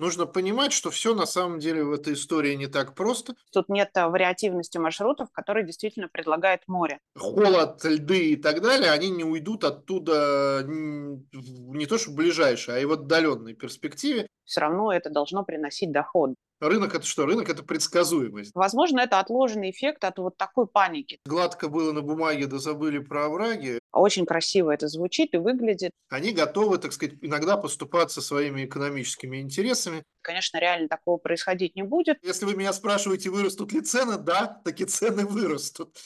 нужно 0.00 0.26
понимать, 0.26 0.72
что 0.72 0.90
все 0.90 1.14
на 1.14 1.26
самом 1.26 1.60
деле 1.60 1.84
в 1.84 1.92
этой 1.92 2.14
истории 2.14 2.54
не 2.54 2.66
так 2.66 2.94
просто. 2.94 3.34
Тут 3.52 3.68
нет 3.68 3.90
э, 3.94 4.06
вариативности 4.06 4.78
маршрутов, 4.78 5.30
которые 5.30 5.64
действительно 5.64 6.08
предлагает 6.08 6.62
море. 6.66 6.98
Холод, 7.16 7.84
льды 7.84 8.32
и 8.32 8.36
так 8.36 8.62
далее, 8.62 8.90
они 8.90 9.10
не 9.10 9.24
уйдут 9.24 9.64
оттуда 9.64 10.64
не 10.66 11.86
то 11.86 11.98
что 11.98 12.10
в 12.10 12.14
ближайшей, 12.14 12.76
а 12.76 12.78
и 12.80 12.84
в 12.84 12.92
отдаленной 12.92 13.54
перспективе. 13.54 14.26
Все 14.44 14.60
равно 14.60 14.92
это 14.92 15.10
должно 15.10 15.44
приносить 15.44 15.92
доход. 15.92 16.34
Рынок 16.60 16.94
это 16.94 17.06
что? 17.06 17.24
Рынок 17.24 17.48
это 17.48 17.62
предсказуемость. 17.62 18.52
Возможно, 18.54 19.00
это 19.00 19.18
отложенный 19.18 19.70
эффект 19.70 20.04
от 20.04 20.18
вот 20.18 20.36
такой 20.36 20.66
паники. 20.66 21.18
Гладко 21.24 21.68
было 21.68 21.92
на 21.92 22.02
бумаге, 22.02 22.46
да 22.46 22.58
забыли 22.58 22.98
про 22.98 23.26
овраги. 23.26 23.79
Очень 23.92 24.24
красиво 24.24 24.70
это 24.70 24.86
звучит 24.88 25.34
и 25.34 25.38
выглядит. 25.38 25.90
Они 26.08 26.32
готовы, 26.32 26.78
так 26.78 26.92
сказать, 26.92 27.16
иногда 27.20 27.56
поступаться 27.56 28.20
своими 28.22 28.64
экономическими 28.64 29.38
интересами. 29.38 30.04
Конечно, 30.22 30.58
реально 30.58 30.88
такого 30.88 31.18
происходить 31.18 31.74
не 31.74 31.82
будет. 31.82 32.18
Если 32.22 32.44
вы 32.44 32.54
меня 32.54 32.72
спрашиваете, 32.72 33.30
вырастут 33.30 33.72
ли 33.72 33.80
цены, 33.80 34.16
да, 34.18 34.60
такие 34.64 34.86
цены 34.86 35.26
вырастут. 35.26 35.98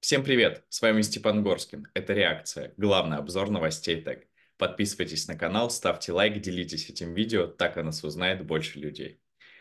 Всем 0.00 0.22
привет, 0.22 0.64
с 0.68 0.80
вами 0.80 1.02
Степан 1.02 1.42
Горскин. 1.42 1.88
Это 1.92 2.14
«Реакция», 2.14 2.72
главный 2.76 3.18
обзор 3.18 3.50
новостей 3.50 4.00
ТЭК. 4.00 4.26
Подписывайтесь 4.56 5.28
на 5.28 5.36
канал, 5.36 5.70
ставьте 5.70 6.12
лайк, 6.12 6.40
делитесь 6.40 6.88
этим 6.88 7.14
видео, 7.14 7.46
так 7.46 7.76
о 7.76 7.82
нас 7.82 8.04
узнает 8.04 8.46
больше 8.46 8.78
людей. 8.78 9.20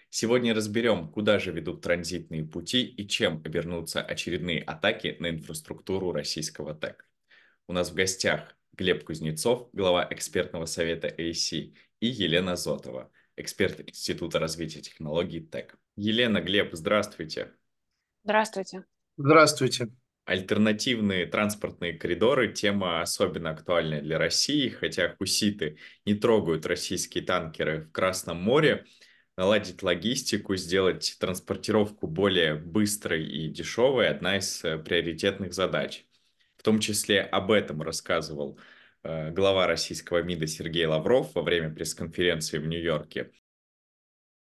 Сегодня 0.09 0.53
разберем, 0.53 1.09
куда 1.09 1.37
же 1.37 1.51
ведут 1.51 1.81
транзитные 1.81 2.43
пути 2.43 2.83
и 2.83 3.07
чем 3.07 3.41
обернутся 3.43 4.01
очередные 4.01 4.61
атаки 4.61 5.17
на 5.19 5.29
инфраструктуру 5.29 6.11
российского 6.11 6.73
ТЭК. 6.73 7.07
У 7.69 7.73
нас 7.73 7.91
в 7.91 7.95
гостях 7.95 8.55
Глеб 8.71 9.03
Кузнецов, 9.03 9.67
глава 9.73 10.07
экспертного 10.09 10.63
совета 10.65 11.09
AC, 11.09 11.73
и 11.99 12.07
Елена 12.07 12.55
Зотова, 12.55 13.11
эксперт 13.35 13.81
Института 13.81 14.39
развития 14.39 14.79
технологий 14.79 15.41
ТЭК. 15.41 15.77
Елена, 15.97 16.39
Глеб, 16.39 16.69
здравствуйте. 16.71 17.51
Здравствуйте. 18.23 18.85
Здравствуйте. 19.17 19.89
Альтернативные 20.23 21.25
транспортные 21.25 21.91
коридоры– 21.91 22.53
тема 22.53 23.01
особенно 23.01 23.49
актуальная 23.49 24.01
для 24.01 24.17
России, 24.17 24.69
хотя 24.69 25.13
хуситы 25.17 25.77
не 26.05 26.13
трогают 26.13 26.65
российские 26.65 27.25
танкеры 27.25 27.81
в 27.81 27.91
Красном 27.91 28.41
море– 28.41 28.85
наладить 29.35 29.83
логистику, 29.83 30.55
сделать 30.55 31.17
транспортировку 31.19 32.07
более 32.07 32.55
быстрой 32.55 33.25
и 33.27 33.49
дешевой– 33.49 34.07
одна 34.09 34.37
из 34.37 34.63
э, 34.63 34.77
приоритетных 34.77 35.53
задач. 35.53 36.06
В 36.57 36.63
том 36.63 36.79
числе 36.79 37.21
об 37.21 37.51
этом 37.51 37.81
рассказывал 37.81 38.57
э, 39.03 39.31
глава 39.31 39.67
российского 39.67 40.21
МИДа 40.23 40.47
Сергей 40.47 40.85
Лавров 40.85 41.33
во 41.35 41.43
время 41.43 41.69
пресс-конференции 41.69 42.57
в 42.57 42.65
Нью-Йорке. 42.65 43.31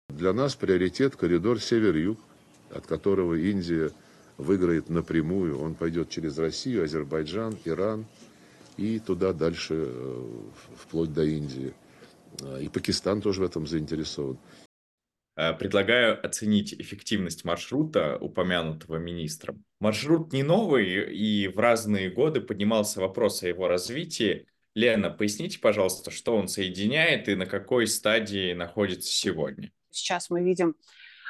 Для 0.08 0.32
нас 0.32 0.54
приоритет 0.54 1.16
коридор 1.16 1.60
север-юг, 1.60 2.18
от 2.70 2.86
которого 2.86 3.34
Индия 3.34 3.90
выиграет 4.38 4.88
напрямую. 4.88 5.60
Он 5.60 5.74
пойдет 5.74 6.10
через 6.10 6.38
Россию, 6.38 6.84
Азербайджан, 6.84 7.58
Иран 7.64 8.06
и 8.76 8.98
туда 8.98 9.32
дальше, 9.32 9.74
э, 9.88 10.42
вплоть 10.76 11.12
до 11.12 11.24
Индии. 11.24 11.74
И 12.60 12.68
Пакистан 12.68 13.22
тоже 13.22 13.40
в 13.40 13.44
этом 13.44 13.66
заинтересован. 13.66 14.38
Э, 15.36 15.52
предлагаю 15.52 16.24
оценить 16.24 16.72
эффективность 16.72 17.44
маршрута, 17.44 18.16
упомянутого 18.18 18.96
министром. 18.96 19.64
Маршрут 19.80 20.32
не 20.32 20.42
новый, 20.42 21.14
и 21.14 21.48
в 21.48 21.58
разные 21.58 22.10
годы 22.10 22.40
поднимался 22.40 23.00
вопрос 23.00 23.42
о 23.42 23.48
его 23.48 23.68
развитии. 23.68 24.46
Лена, 24.74 25.10
поясните, 25.10 25.58
пожалуйста, 25.58 26.10
что 26.10 26.34
он 26.36 26.48
соединяет 26.48 27.28
и 27.28 27.34
на 27.34 27.44
какой 27.44 27.86
стадии 27.86 28.54
находится 28.54 29.12
сегодня? 29.12 29.70
Сейчас 29.90 30.30
мы 30.30 30.42
видим 30.42 30.74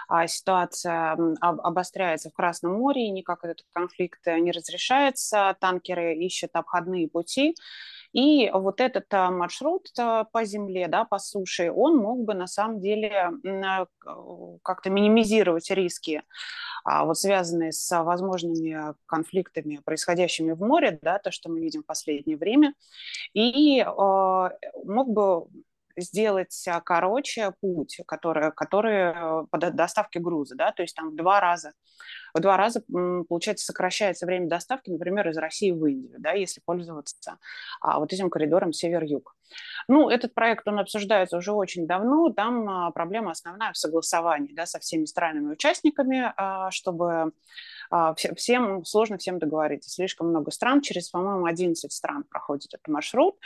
а, 0.09 0.29
ситуация 0.29 1.17
обостряется 1.41 2.31
в 2.31 2.35
Красном 2.35 2.75
море, 2.75 3.07
и 3.07 3.11
никак 3.11 3.45
этот 3.45 3.67
конфликт 3.73 4.25
не 4.27 4.53
разрешается. 4.53 5.57
Танкеры 5.61 6.15
ищут 6.15 6.51
обходные 6.53 7.09
пути. 7.09 7.57
И 8.13 8.51
вот 8.53 8.81
этот 8.81 9.13
а, 9.13 9.31
маршрут 9.31 9.89
а, 9.99 10.25
по 10.25 10.45
земле, 10.45 10.89
да, 10.89 11.05
по 11.05 11.19
суше, 11.19 11.71
он 11.71 11.97
мог 11.97 12.25
бы 12.25 12.35
на 12.35 12.47
самом 12.47 12.81
деле 12.81 13.31
а, 13.45 13.87
как-то 14.63 14.91
минимизировать 14.91 15.71
риски, 15.71 16.23
вот 16.85 17.19
связанные 17.19 17.73
с 17.73 18.05
возможными 18.05 18.95
конфликтами, 19.07 19.81
происходящими 19.85 20.53
в 20.53 20.61
море, 20.61 20.99
да, 21.03 21.19
то, 21.19 21.33
что 21.33 21.51
мы 21.51 21.61
видим 21.61 21.83
в 21.83 21.87
последнее 21.87 22.37
время, 22.37 22.75
и 23.35 23.85
мог 23.85 25.09
бы 25.09 25.47
сделать 25.97 26.69
короче 26.85 27.53
путь, 27.61 28.01
который, 28.07 28.53
который 28.53 29.47
по 29.49 29.59
доставке 29.59 30.21
груза, 30.21 30.55
да, 30.57 30.73
то 30.73 30.83
есть 30.83 30.95
там 30.95 31.11
в 31.11 31.17
два 31.17 31.41
раза 31.41 31.73
в 32.37 32.41
два 32.41 32.57
раза, 32.57 32.83
получается, 33.29 33.65
сокращается 33.65 34.27
время 34.27 34.49
доставки, 34.49 34.91
например, 34.91 35.29
из 35.29 35.39
России 35.39 35.71
в 35.71 35.85
Индию, 35.87 36.17
да, 36.19 36.33
если 36.33 36.61
пользоваться 36.61 37.39
а, 37.81 37.99
вот 37.99 38.13
этим 38.13 38.31
коридором 38.31 38.73
север-юг. 38.73 39.35
Ну, 39.89 40.11
этот 40.11 40.35
проект, 40.35 40.67
он 40.69 40.79
обсуждается 40.79 41.37
уже 41.37 41.53
очень 41.53 41.87
давно, 41.87 42.31
там 42.31 42.69
а, 42.69 42.91
проблема 42.91 43.31
основная 43.31 43.73
в 43.73 43.79
согласовании, 43.79 44.53
да, 44.53 44.67
со 44.67 44.79
всеми 44.81 45.05
странами-участниками, 45.05 46.33
а, 46.37 46.71
чтобы 46.71 47.13
а, 47.13 47.31
всем 48.37 48.85
сложно 48.85 49.19
всем 49.19 49.39
договориться. 49.39 49.91
Слишком 49.91 50.29
много 50.29 50.51
стран, 50.51 50.81
через, 50.81 51.11
по-моему, 51.11 51.47
11 51.47 51.93
стран 51.93 52.25
проходит 52.25 52.75
этот 52.75 52.89
маршрут, 52.89 53.37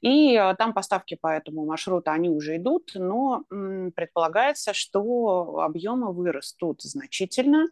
и 0.00 0.36
а, 0.36 0.54
там 0.54 0.72
поставки 0.72 1.16
по 1.20 1.28
этому 1.28 1.64
маршруту, 1.64 2.10
они 2.10 2.28
уже 2.28 2.56
идут, 2.56 2.92
но 2.94 3.44
предполагается, 3.48 4.72
что 4.72 5.60
объемы 5.60 6.12
вырастут 6.12 6.82
значительно, 6.82 7.66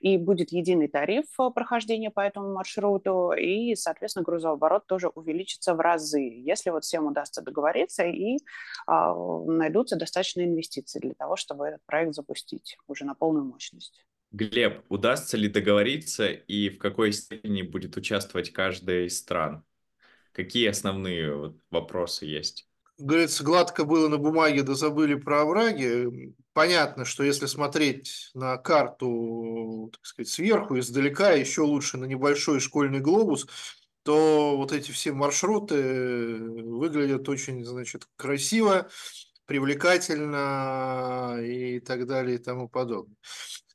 и 0.00 0.18
будет 0.18 0.52
единый 0.52 0.88
тариф 0.88 1.26
э, 1.38 1.50
прохождения 1.54 2.10
по 2.10 2.20
этому 2.20 2.52
маршруту, 2.52 3.32
и, 3.32 3.74
соответственно, 3.76 4.24
грузооборот 4.24 4.86
тоже 4.86 5.08
увеличится 5.08 5.74
в 5.74 5.80
разы, 5.80 6.20
если 6.20 6.70
вот 6.70 6.84
всем 6.84 7.06
удастся 7.06 7.42
договориться 7.42 8.04
и 8.04 8.38
а, 8.86 9.14
найдутся 9.14 9.96
достаточные 9.96 10.46
инвестиции 10.46 10.98
для 10.98 11.14
того, 11.14 11.36
чтобы 11.36 11.66
этот 11.66 11.80
проект 11.86 12.14
запустить 12.14 12.76
уже 12.88 13.04
на 13.04 13.14
полную 13.14 13.44
мощность. 13.44 14.04
Глеб, 14.32 14.84
удастся 14.88 15.36
ли 15.36 15.48
договориться 15.48 16.26
и 16.28 16.70
в 16.70 16.78
какой 16.78 17.12
степени 17.12 17.62
будет 17.62 17.96
участвовать 17.96 18.50
каждая 18.50 19.04
из 19.04 19.18
стран? 19.18 19.64
Какие 20.32 20.68
основные 20.68 21.54
вопросы 21.70 22.24
есть? 22.26 22.66
говорится, 22.98 23.44
гладко 23.44 23.84
было 23.84 24.08
на 24.08 24.18
бумаге, 24.18 24.62
да 24.62 24.74
забыли 24.74 25.14
про 25.14 25.42
овраги. 25.42 26.34
Понятно, 26.52 27.04
что 27.04 27.22
если 27.24 27.46
смотреть 27.46 28.30
на 28.34 28.56
карту, 28.58 29.90
так 29.92 30.04
сказать, 30.04 30.28
сверху, 30.28 30.78
издалека, 30.78 31.32
еще 31.32 31.62
лучше 31.62 31.96
на 31.96 32.04
небольшой 32.04 32.60
школьный 32.60 33.00
глобус, 33.00 33.46
то 34.02 34.56
вот 34.56 34.72
эти 34.72 34.90
все 34.90 35.12
маршруты 35.12 36.38
выглядят 36.38 37.28
очень, 37.28 37.64
значит, 37.64 38.06
красиво, 38.16 38.88
привлекательно 39.46 41.38
и 41.42 41.80
так 41.80 42.06
далее 42.06 42.36
и 42.36 42.42
тому 42.42 42.68
подобное. 42.68 43.16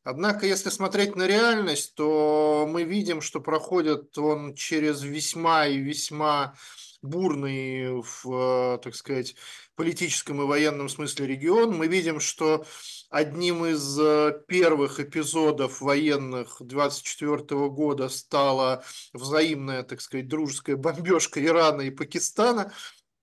Однако, 0.09 0.45
если 0.45 0.69
смотреть 0.69 1.17
на 1.17 1.27
реальность, 1.27 1.93
то 1.95 2.65
мы 2.65 2.83
видим, 2.83 3.19
что 3.19 3.41
проходит 3.41 4.17
он 4.17 4.55
через 4.55 5.01
весьма 5.01 5.67
и 5.67 5.79
весьма 5.79 6.55
бурный 7.01 8.01
в, 8.01 8.79
так 8.81 8.95
сказать, 8.95 9.35
политическом 9.75 10.41
и 10.41 10.45
военном 10.45 10.87
смысле 10.87 11.27
регион. 11.27 11.75
Мы 11.75 11.87
видим, 11.87 12.21
что 12.21 12.65
одним 13.09 13.65
из 13.65 13.99
э, 13.99 14.41
первых 14.47 15.01
эпизодов 15.01 15.81
военных 15.81 16.55
24 16.61 17.67
года 17.67 18.07
стала 18.07 18.85
взаимная, 19.11 19.83
так 19.83 19.99
сказать, 19.99 20.29
дружеская 20.29 20.77
бомбежка 20.77 21.43
Ирана 21.43 21.81
и 21.81 21.91
Пакистана. 21.91 22.71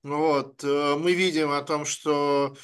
Вот. 0.02 0.62
Э, 0.62 0.96
мы 0.98 1.14
видим 1.14 1.50
о 1.50 1.62
том, 1.62 1.86
что 1.86 2.54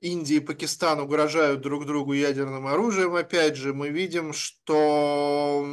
Индия 0.00 0.36
и 0.36 0.40
Пакистан 0.40 1.00
угрожают 1.00 1.60
друг 1.60 1.86
другу 1.86 2.12
ядерным 2.12 2.66
оружием. 2.66 3.14
Опять 3.14 3.56
же, 3.56 3.74
мы 3.74 3.90
видим, 3.90 4.32
что 4.32 5.66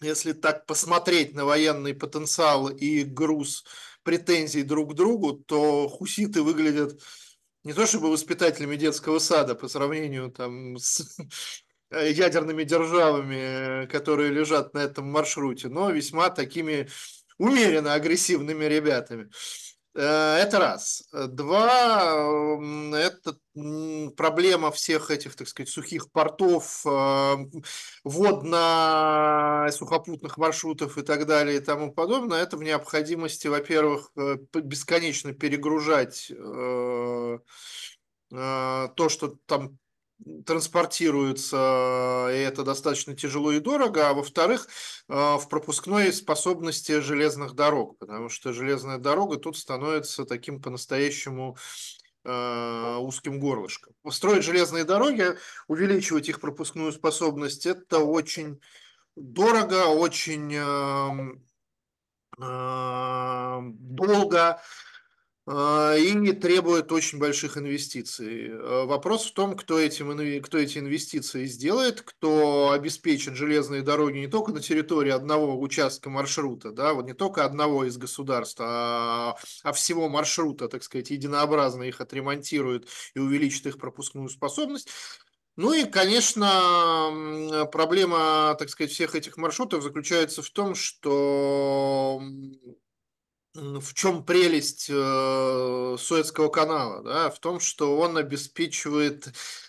если 0.00 0.32
так 0.32 0.66
посмотреть 0.66 1.34
на 1.34 1.44
военный 1.44 1.94
потенциал 1.94 2.68
и 2.68 3.04
груз 3.04 3.64
претензий 4.02 4.62
друг 4.62 4.92
к 4.92 4.94
другу, 4.94 5.34
то 5.34 5.88
хуситы 5.88 6.42
выглядят 6.42 7.00
не 7.64 7.72
то 7.72 7.86
чтобы 7.86 8.10
воспитателями 8.10 8.76
детского 8.76 9.18
сада 9.20 9.54
по 9.54 9.68
сравнению 9.68 10.30
там 10.30 10.76
с 10.76 11.16
ядерными 11.90 12.64
державами, 12.64 13.86
которые 13.86 14.32
лежат 14.32 14.74
на 14.74 14.78
этом 14.78 15.10
маршруте, 15.10 15.68
но 15.68 15.90
весьма 15.90 16.30
такими 16.30 16.88
умеренно 17.38 17.94
агрессивными 17.94 18.64
ребятами. 18.64 19.30
Э, 19.94 20.36
это 20.36 20.58
раз. 20.58 21.06
Два, 21.12 22.02
это 22.94 23.36
проблема 24.16 24.70
всех 24.70 25.10
этих, 25.10 25.36
так 25.36 25.46
сказать, 25.48 25.68
сухих 25.68 26.10
портов, 26.10 26.80
э, 26.86 27.36
водно-сухопутных 28.04 30.38
маршрутов 30.38 30.96
и 30.96 31.02
так 31.02 31.26
далее 31.26 31.58
и 31.58 31.60
тому 31.60 31.92
подобное. 31.92 32.42
Это 32.42 32.56
в 32.56 32.62
необходимости, 32.62 33.48
во-первых, 33.48 34.10
э, 34.16 34.38
бесконечно 34.54 35.32
перегружать 35.32 36.32
то, 38.30 39.08
что 39.08 39.36
там 39.44 39.78
транспортируется, 40.46 42.28
и 42.30 42.38
это 42.38 42.64
достаточно 42.64 43.16
тяжело 43.16 43.52
и 43.52 43.60
дорого, 43.60 44.08
а 44.08 44.14
во-вторых, 44.14 44.68
в 45.08 45.46
пропускной 45.48 46.12
способности 46.12 47.00
железных 47.00 47.54
дорог, 47.54 47.98
потому 47.98 48.28
что 48.28 48.52
железная 48.52 48.98
дорога 48.98 49.36
тут 49.36 49.56
становится 49.56 50.24
таким 50.24 50.60
по-настоящему 50.60 51.56
узким 52.24 53.40
горлышком. 53.40 53.94
Строить 54.10 54.44
железные 54.44 54.84
дороги, 54.84 55.36
увеличивать 55.66 56.28
их 56.28 56.40
пропускную 56.40 56.92
способность, 56.92 57.66
это 57.66 57.98
очень 57.98 58.60
дорого, 59.16 59.86
очень 59.86 60.50
долго, 62.38 64.40
а, 64.40 64.62
и 65.44 66.12
не 66.14 66.32
требует 66.32 66.92
очень 66.92 67.18
больших 67.18 67.56
инвестиций. 67.56 68.50
А, 68.52 68.86
вопрос 68.86 69.26
в 69.26 69.34
том, 69.34 69.56
кто, 69.56 69.76
этим, 69.76 70.40
кто 70.40 70.58
эти 70.58 70.78
инвестиции 70.78 71.46
сделает, 71.46 72.02
кто 72.02 72.70
обеспечит 72.70 73.34
железные 73.34 73.82
дороги 73.82 74.18
не 74.18 74.28
только 74.28 74.52
на 74.52 74.60
территории 74.60 75.10
одного 75.10 75.60
участка 75.60 76.10
маршрута, 76.10 76.70
да, 76.70 76.94
вот 76.94 77.06
не 77.06 77.14
только 77.14 77.44
одного 77.44 77.84
из 77.84 77.96
государств, 77.96 78.60
а, 78.60 79.36
а 79.64 79.72
всего 79.72 80.08
маршрута, 80.08 80.68
так 80.68 80.84
сказать, 80.84 81.10
единообразно 81.10 81.82
их 81.82 82.00
отремонтирует 82.00 82.88
и 83.14 83.18
увеличит 83.18 83.66
их 83.66 83.78
пропускную 83.78 84.28
способность. 84.28 84.88
Ну 85.56 85.72
и, 85.74 85.84
конечно, 85.84 87.68
проблема, 87.72 88.54
так 88.58 88.70
сказать, 88.70 88.92
всех 88.92 89.14
этих 89.14 89.36
маршрутов 89.36 89.82
заключается 89.82 90.40
в 90.40 90.48
том, 90.48 90.74
что 90.74 92.22
в 93.54 93.94
чем 93.94 94.24
прелесть 94.24 94.86
э, 94.88 95.96
Суэцкого 95.98 96.48
канала, 96.48 97.02
да, 97.02 97.30
в 97.30 97.38
том, 97.38 97.60
что 97.60 97.98
он 97.98 98.16
обеспечивает 98.16 99.28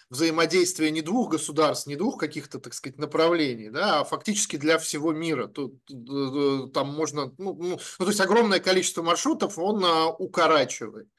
взаимодействие 0.09 0.91
не 0.91 1.01
двух 1.01 1.31
государств, 1.31 1.87
не 1.87 1.95
двух 1.95 2.17
каких-то, 2.17 2.59
так 2.59 2.73
сказать, 2.73 2.97
направлений, 2.97 3.69
да, 3.69 3.99
а 3.99 4.03
фактически 4.03 4.55
для 4.57 4.77
всего 4.77 5.11
мира. 5.11 5.47
Тут 5.47 5.75
э, 5.91 6.69
там 6.73 6.93
можно, 6.93 7.33
ну, 7.37 7.53
ну, 7.55 7.79
ну 7.99 8.05
то 8.05 8.07
есть 8.07 8.21
огромное 8.21 8.59
количество 8.59 9.01
маршрутов 9.01 9.57
он 9.57 9.83
а, 9.83 10.07
укорачивает. 10.07 11.09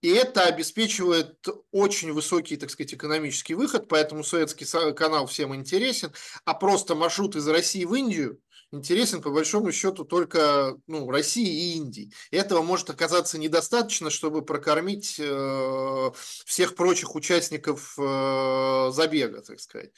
И 0.00 0.08
это 0.08 0.44
обеспечивает 0.44 1.46
очень 1.70 2.12
высокий, 2.12 2.56
так 2.56 2.70
сказать, 2.70 2.94
экономический 2.94 3.52
выход, 3.52 3.88
поэтому 3.88 4.24
Суэцкий 4.24 4.66
канал 4.94 5.26
всем 5.26 5.54
интересен, 5.54 6.14
а 6.46 6.54
просто 6.54 6.94
маршрут 6.94 7.36
из 7.36 7.46
России 7.46 7.84
в 7.84 7.94
Индию– 7.94 8.40
интересен 8.72 9.22
по 9.22 9.30
большому 9.30 9.72
счету 9.72 10.04
только 10.04 10.76
ну, 10.86 11.10
России 11.10 11.46
и 11.46 11.76
Индии. 11.76 12.12
Этого 12.30 12.62
может 12.62 12.90
оказаться 12.90 13.38
недостаточно, 13.38 14.10
чтобы 14.10 14.42
прокормить 14.42 15.16
э, 15.18 16.10
всех 16.44 16.74
прочих 16.74 17.14
участников 17.14 17.94
э, 17.98 18.90
забега, 18.92 19.42
так 19.42 19.60
сказать. 19.60 19.90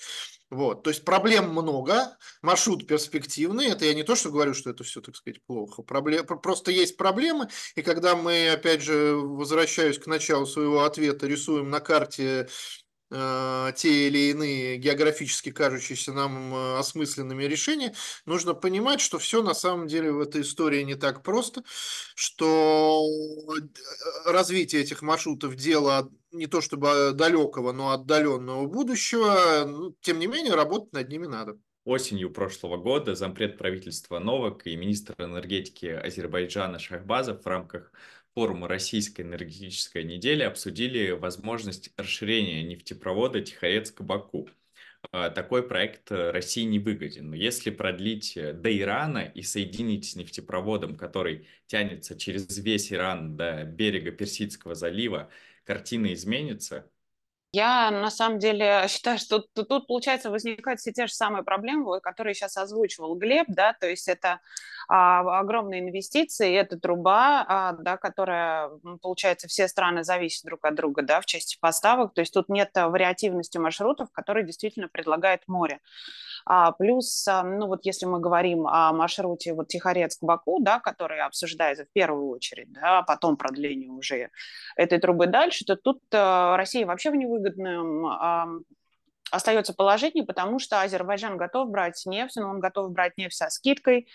Вот, 0.51 0.83
то 0.83 0.91
есть 0.91 1.07
проблем 1.07 1.49
много, 1.49 2.15
маршрут 2.43 2.87
перспективный, 2.87 3.69
это 3.69 3.87
я 3.87 3.95
не 3.95 4.03
то, 4.03 4.15
что 4.15 4.31
говорю, 4.31 4.53
что 4.53 4.69
это 4.69 4.85
все, 4.85 5.01
так 5.01 5.17
сказать, 5.17 5.43
плохо, 5.47 5.83
Проблем, 5.83 6.27
просто 6.27 6.71
есть 6.71 6.99
проблемы, 6.99 7.49
и 7.75 7.81
когда 7.81 8.17
мы, 8.17 8.51
опять 8.51 8.83
же, 8.83 9.15
возвращаюсь 9.15 9.99
к 9.99 10.07
началу 10.07 10.45
своего 10.45 10.85
ответа, 10.85 11.27
рисуем 11.27 11.71
на 11.71 11.81
карте 11.81 12.49
те 13.13 14.09
или 14.09 14.31
иные 14.31 14.79
географически 14.79 15.51
кажущиеся 15.51 16.13
нам 16.13 16.55
э, 16.55 16.79
осмысленными 16.79 17.45
решения, 17.45 17.95
нужно 18.27 18.55
понимать, 18.55 19.01
что 19.01 19.19
все 19.19 19.43
на 19.43 19.55
самом 19.55 19.87
деле 19.87 20.13
в 20.13 20.21
этой 20.21 20.43
истории 20.43 20.83
не 20.83 20.95
так 20.95 21.23
просто, 21.23 21.63
что 22.15 23.05
э, 23.07 24.31
развитие 24.31 24.83
этих 24.83 25.03
маршрутов 25.03 25.57
дело 25.57 26.11
не 26.31 26.47
то 26.47 26.61
чтобы 26.61 27.13
далекого, 27.13 27.73
но 27.73 27.91
отдаленного 27.91 28.67
будущего, 28.67 29.65
ну, 29.67 29.95
тем 30.01 30.19
не 30.19 30.27
менее 30.27 30.55
работать 30.55 30.93
над 30.93 31.09
ними 31.09 31.27
надо. 31.27 31.59
Осенью 31.85 32.31
прошлого 32.31 32.77
года 32.77 33.15
зампред 33.15 33.59
правительства 33.59 34.21
Новак 34.21 34.67
и 34.67 34.77
министр 34.77 35.15
энергетики 35.19 35.87
Азербайджана 35.87 36.79
Шахбазов 36.79 37.43
в 37.43 37.47
рамках 37.47 37.93
форума 38.35 38.69
Российской 38.69 39.23
энергетической 39.23 40.05
недели 40.05 40.43
обсудили 40.43 41.11
возможность 41.11 41.91
расширения 41.97 42.63
нефтепровода 42.63 43.41
Тихорецк-Баку. 43.41 44.49
А, 45.11 45.31
такой 45.31 45.67
проект 45.67 46.13
э, 46.13 46.31
России 46.31 46.63
не 46.63 46.79
выгоден. 46.79 47.31
Но 47.31 47.37
если 47.37 47.71
продлить 47.71 48.37
э, 48.37 48.53
до 48.53 48.77
Ирана 48.77 49.19
и 49.19 49.43
соединить 49.43 50.05
с 50.11 50.17
нефтепроводом, 50.17 50.97
который 50.97 51.49
тянется 51.67 52.17
через 52.17 52.57
весь 52.59 52.93
Иран 52.93 53.37
до 53.37 53.65
берега 53.65 54.13
Персидского 54.13 54.75
залива, 54.75 55.29
картина 55.65 56.13
изменится, 56.13 56.89
я 57.53 57.91
на 57.91 58.11
самом 58.11 58.39
деле 58.39 58.87
считаю, 58.89 59.19
что 59.19 59.41
тут, 59.41 59.87
получается, 59.87 60.31
возникают 60.31 60.81
все 60.81 60.93
те 60.93 61.07
же 61.07 61.13
самые 61.13 61.45
проблемы, 61.45 62.01
которые 62.01 62.35
сейчас 62.35 62.57
озвучивал 62.57 63.15
Глеб, 63.15 63.47
да, 63.49 63.75
то 63.75 63.89
есть 63.89 64.09
это 64.09 64.41
а, 64.89 65.41
огромные 65.41 65.81
инвестиции, 65.81 66.55
это 66.55 66.79
труба, 66.79 67.45
а, 67.47 67.73
да, 67.73 67.97
которая, 67.97 68.71
получается, 69.01 69.49
все 69.49 69.69
страны 69.69 70.03
зависят 70.03 70.45
друг 70.45 70.65
от 70.65 70.75
друга, 70.75 71.03
да, 71.03 71.21
в 71.21 71.27
части 71.27 71.59
поставок, 71.61 72.15
то 72.15 72.21
есть 72.21 72.33
тут 72.33 72.49
нет 72.49 72.71
вариативности 72.75 73.59
маршрутов, 73.59 74.11
которые 74.13 74.47
действительно 74.47 74.89
предлагает 74.89 75.43
море. 75.47 75.81
А, 76.45 76.73
плюс, 76.73 77.27
а, 77.29 77.43
ну 77.43 77.67
вот 77.67 77.85
если 77.85 78.07
мы 78.07 78.21
говорим 78.21 78.67
о 78.67 78.93
маршруте 78.93 79.55
вот 79.55 79.69
Тихорецк-Баку, 79.69 80.59
да, 80.61 80.81
который 80.81 81.21
обсуждается 81.21 81.85
в 81.85 81.93
первую 81.93 82.29
очередь, 82.29 82.73
да, 82.73 82.99
а 82.99 83.03
потом 83.03 83.37
продление 83.37 83.91
уже 83.91 84.31
этой 84.77 84.99
трубы 84.99 85.27
дальше, 85.27 85.65
то 85.65 85.77
тут 85.77 86.01
а, 86.13 86.57
Россия 86.57 86.87
вообще 86.87 87.11
в 87.11 87.17
невыгодном 87.17 88.65
остается 89.33 89.73
положение, 89.73 90.25
потому 90.25 90.59
что 90.59 90.83
Азербайджан 90.83 91.37
готов 91.37 91.71
брать 91.71 92.03
нефть, 92.07 92.37
но 92.37 92.51
он 92.51 92.61
готов 92.61 92.93
брать 92.93 93.17
нефть 93.17 93.37
со 93.37 93.49
скидкой, 93.49 94.07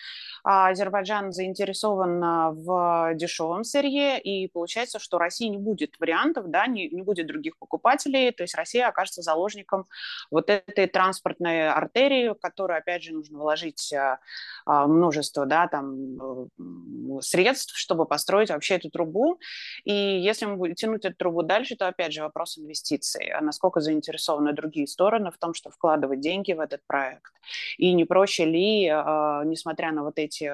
а 0.43 0.69
Азербайджан 0.69 1.31
заинтересован 1.31 2.21
в 2.55 3.13
дешевом 3.15 3.63
сырье, 3.63 4.21
и 4.21 4.47
получается, 4.47 4.99
что 4.99 5.17
России 5.17 5.47
не 5.47 5.57
будет 5.57 5.99
вариантов, 5.99 6.49
да, 6.49 6.67
не, 6.67 6.87
не 6.89 7.01
будет 7.01 7.27
других 7.27 7.57
покупателей, 7.57 8.31
то 8.31 8.43
есть 8.43 8.55
Россия 8.55 8.87
окажется 8.87 9.23
заложником 9.23 9.87
вот 10.29 10.49
этой 10.51 10.87
транспортной 10.87 11.69
артерии, 11.69 12.29
в 12.29 12.35
которую, 12.35 12.77
опять 12.77 13.03
же, 13.03 13.13
нужно 13.13 13.39
вложить 13.39 13.91
а, 13.93 14.19
а, 14.65 14.85
множество, 14.85 15.47
да, 15.47 15.67
там, 15.67 16.49
э, 16.59 17.21
средств, 17.21 17.75
чтобы 17.75 18.05
построить 18.05 18.51
вообще 18.51 18.75
эту 18.75 18.91
трубу, 18.91 19.39
и 19.83 19.93
если 19.93 20.45
мы 20.45 20.57
будем 20.57 20.75
тянуть 20.75 21.05
эту 21.05 21.15
трубу 21.15 21.41
дальше, 21.41 21.75
то, 21.75 21.87
опять 21.87 22.13
же, 22.13 22.21
вопрос 22.21 22.59
инвестиций, 22.59 23.29
а 23.29 23.41
насколько 23.41 23.81
заинтересованы 23.81 24.53
другие 24.53 24.85
стороны 24.85 25.06
в 25.09 25.37
том, 25.37 25.53
что 25.53 25.69
вкладывать 25.69 26.19
деньги 26.19 26.53
в 26.53 26.59
этот 26.59 26.81
проект, 26.87 27.33
и 27.77 27.93
не 27.93 28.05
проще 28.05 28.45
ли, 28.45 28.85
несмотря 28.85 29.91
на 29.91 30.03
вот 30.03 30.19
эти 30.19 30.53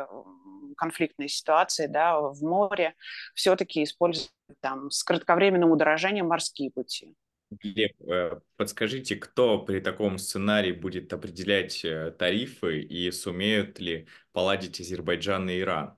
конфликтные 0.75 1.29
ситуации 1.29 1.87
да, 1.87 2.19
в 2.19 2.41
море, 2.41 2.95
все-таки 3.35 3.83
использовать 3.83 4.31
там 4.59 4.91
с 4.91 5.03
кратковременным 5.03 5.71
удорожанием 5.71 6.27
морские 6.27 6.71
пути. 6.71 7.15
Глеб, 7.61 7.91
э, 8.01 8.39
подскажите, 8.57 9.15
кто 9.15 9.59
при 9.59 9.79
таком 9.79 10.17
сценарии 10.17 10.71
будет 10.71 11.13
определять 11.13 11.83
э, 11.85 12.11
тарифы 12.11 12.81
и 12.81 13.11
сумеют 13.11 13.79
ли 13.79 14.07
поладить 14.31 14.79
Азербайджан 14.79 15.49
и 15.49 15.59
Иран, 15.59 15.95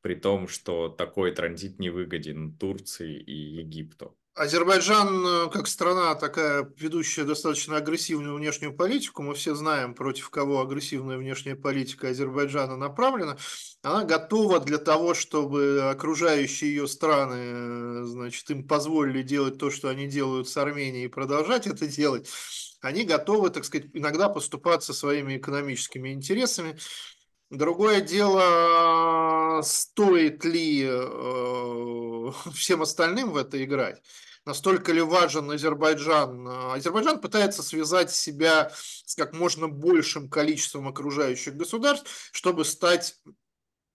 при 0.00 0.14
том, 0.14 0.48
что 0.48 0.88
такой 0.88 1.32
транзит 1.32 1.78
не 1.78 1.90
выгоден 1.90 2.56
Турции 2.56 3.18
и 3.18 3.32
Египту? 3.32 4.18
Азербайджан 4.36 5.26
э, 5.26 5.50
как 5.50 5.66
страна 5.66 6.14
такая, 6.14 6.70
ведущая 6.76 7.24
достаточно 7.24 7.78
агрессивную 7.78 8.36
внешнюю 8.36 8.76
политику, 8.76 9.22
мы 9.22 9.32
все 9.32 9.54
знаем, 9.54 9.94
против 9.94 10.28
кого 10.28 10.60
агрессивная 10.60 11.16
внешняя 11.16 11.56
политика 11.56 12.08
Азербайджана 12.08 12.76
направлена, 12.76 13.38
она 13.80 14.04
готова 14.04 14.60
для 14.60 14.76
того, 14.76 15.14
чтобы 15.14 15.88
окружающие 15.90 16.68
ее 16.68 16.86
страны, 16.86 17.34
э, 17.38 18.02
значит, 18.04 18.50
им 18.50 18.68
позволили 18.68 19.22
делать 19.22 19.56
то, 19.56 19.70
что 19.70 19.88
они 19.88 20.06
делают 20.06 20.50
с 20.50 20.56
Арменией, 20.58 21.06
и 21.06 21.08
продолжать 21.08 21.66
это 21.66 21.86
делать, 21.86 22.28
они 22.82 23.04
готовы, 23.04 23.48
так 23.48 23.64
сказать, 23.64 23.88
иногда 23.94 24.28
поступаться 24.28 24.92
своими 24.92 25.38
экономическими 25.38 26.12
интересами. 26.12 26.78
Другое 27.48 28.00
дело, 28.02 28.42
стоит 29.62 30.44
ли 30.44 30.84
э, 30.88 32.32
всем 32.54 32.82
остальным 32.82 33.32
в 33.32 33.36
это 33.36 33.62
играть 33.62 34.02
настолько 34.46 34.92
ли 34.92 35.02
важен 35.02 35.50
Азербайджан. 35.50 36.48
Азербайджан 36.72 37.20
пытается 37.20 37.62
связать 37.62 38.12
себя 38.12 38.70
с 39.04 39.14
как 39.16 39.34
можно 39.34 39.68
большим 39.68 40.30
количеством 40.30 40.88
окружающих 40.88 41.56
государств, 41.56 42.30
чтобы 42.32 42.64
стать 42.64 43.16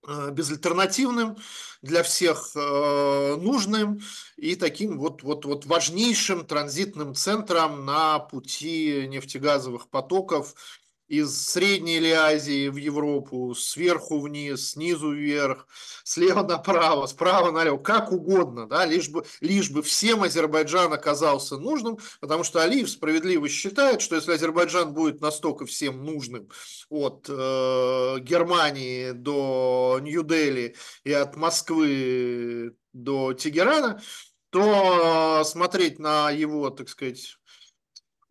э, 0.06 0.30
безальтернативным, 0.32 1.38
для 1.82 2.04
всех 2.04 2.52
э, 2.56 3.36
нужным 3.38 4.02
и 4.38 4.56
таким 4.56 5.00
вот, 5.00 5.24
вот, 5.24 5.46
вот 5.46 5.66
важнейшим 5.66 6.46
транзитным 6.46 7.16
центром 7.16 7.86
на 7.86 8.20
пути 8.20 9.08
нефтегазовых 9.08 9.90
потоков 9.90 10.54
из 11.12 11.46
Средней 11.46 11.98
или 11.98 12.10
Азии 12.10 12.70
в 12.70 12.78
Европу, 12.78 13.54
сверху 13.54 14.22
вниз, 14.22 14.72
снизу 14.72 15.12
вверх, 15.12 15.68
слева 16.06 16.42
направо, 16.42 17.06
справа 17.06 17.52
налево, 17.52 17.80
как 17.80 18.14
угодно, 18.14 18.66
да, 18.66 18.86
лишь 18.86 19.10
бы, 19.10 19.26
лишь 19.42 19.70
бы 19.70 19.82
всем 19.82 20.24
Азербайджан 20.24 20.94
оказался 20.94 21.58
нужным, 21.58 22.00
потому 22.22 22.46
что 22.46 22.64
Алиев 22.64 22.90
справедливо 22.90 23.50
считает, 23.50 24.02
что 24.02 24.16
если 24.16 24.32
Азербайджан 24.32 24.94
будет 24.94 25.20
настолько 25.20 25.66
всем 25.66 26.06
нужным 26.06 26.48
от 26.88 27.26
э, 27.28 28.20
Германии 28.22 29.12
до 29.12 30.00
Нью-Дели 30.02 30.78
и 31.04 31.12
от 31.12 31.36
Москвы 31.36 32.74
до 32.94 33.34
Тегерана, 33.34 34.02
то 34.50 35.44
смотреть 35.44 36.00
на 36.00 36.30
его, 36.30 36.70
так 36.70 36.88
сказать, 36.88 37.38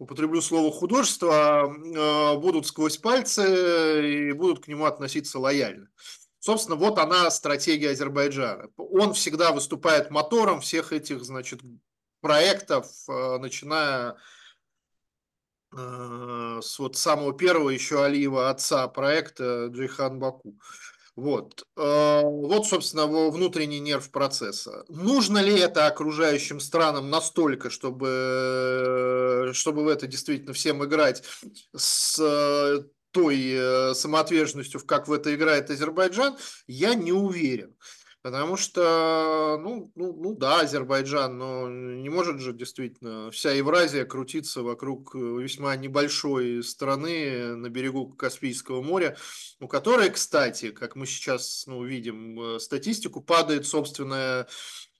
употреблю 0.00 0.40
слово 0.40 0.72
художество, 0.72 1.68
э, 1.68 2.38
будут 2.38 2.66
сквозь 2.66 2.96
пальцы 2.96 4.30
и 4.30 4.32
будут 4.32 4.64
к 4.64 4.68
нему 4.68 4.86
относиться 4.86 5.38
лояльно. 5.38 5.88
Собственно, 6.38 6.74
вот 6.74 6.98
она 6.98 7.30
стратегия 7.30 7.90
Азербайджана. 7.90 8.70
Он 8.78 9.12
всегда 9.12 9.52
выступает 9.52 10.10
мотором 10.10 10.62
всех 10.62 10.94
этих, 10.94 11.22
значит, 11.22 11.60
проектов, 12.22 12.86
э, 13.08 13.38
начиная 13.38 14.16
с 15.72 16.80
вот 16.80 16.96
самого 16.96 17.32
первого 17.32 17.70
еще 17.70 18.04
Алиева 18.04 18.50
отца 18.50 18.88
проекта 18.88 19.66
Джейхан 19.66 20.18
Баку. 20.18 20.58
Вот. 21.16 21.66
Э, 21.76 22.22
вот, 22.22 22.66
собственно, 22.66 23.06
внутренний 23.06 23.80
нерв 23.80 24.10
процесса. 24.10 24.84
Нужно 24.88 25.38
ли 25.38 25.58
это 25.58 25.86
окружающим 25.86 26.60
странам 26.60 27.10
настолько, 27.10 27.70
чтобы, 27.70 29.50
чтобы 29.54 29.84
в 29.84 29.88
это 29.88 30.06
действительно 30.06 30.52
всем 30.52 30.84
играть 30.84 31.22
с 31.76 32.18
э, 32.18 32.84
той 33.10 33.52
э, 33.52 33.94
самоотверженностью, 33.94 34.80
как 34.86 35.08
в 35.08 35.12
это 35.12 35.34
играет 35.34 35.70
Азербайджан, 35.70 36.36
я 36.66 36.94
не 36.94 37.12
уверен. 37.12 37.74
Потому 38.22 38.58
что, 38.58 39.58
ну, 39.62 39.90
ну, 39.94 40.12
ну 40.12 40.34
да, 40.34 40.60
Азербайджан, 40.60 41.38
но 41.38 41.70
не 41.70 42.10
может 42.10 42.38
же 42.40 42.52
действительно 42.52 43.30
вся 43.30 43.52
Евразия 43.52 44.04
крутиться 44.04 44.62
вокруг 44.62 45.14
весьма 45.14 45.74
небольшой 45.76 46.62
страны 46.62 47.56
на 47.56 47.70
берегу 47.70 48.10
Каспийского 48.12 48.82
моря, 48.82 49.16
у 49.58 49.68
которой, 49.68 50.10
кстати, 50.10 50.70
как 50.70 50.96
мы 50.96 51.06
сейчас 51.06 51.64
ну, 51.66 51.82
видим 51.82 52.38
э, 52.38 52.58
статистику, 52.60 53.22
падает 53.22 53.66
собственная 53.66 54.46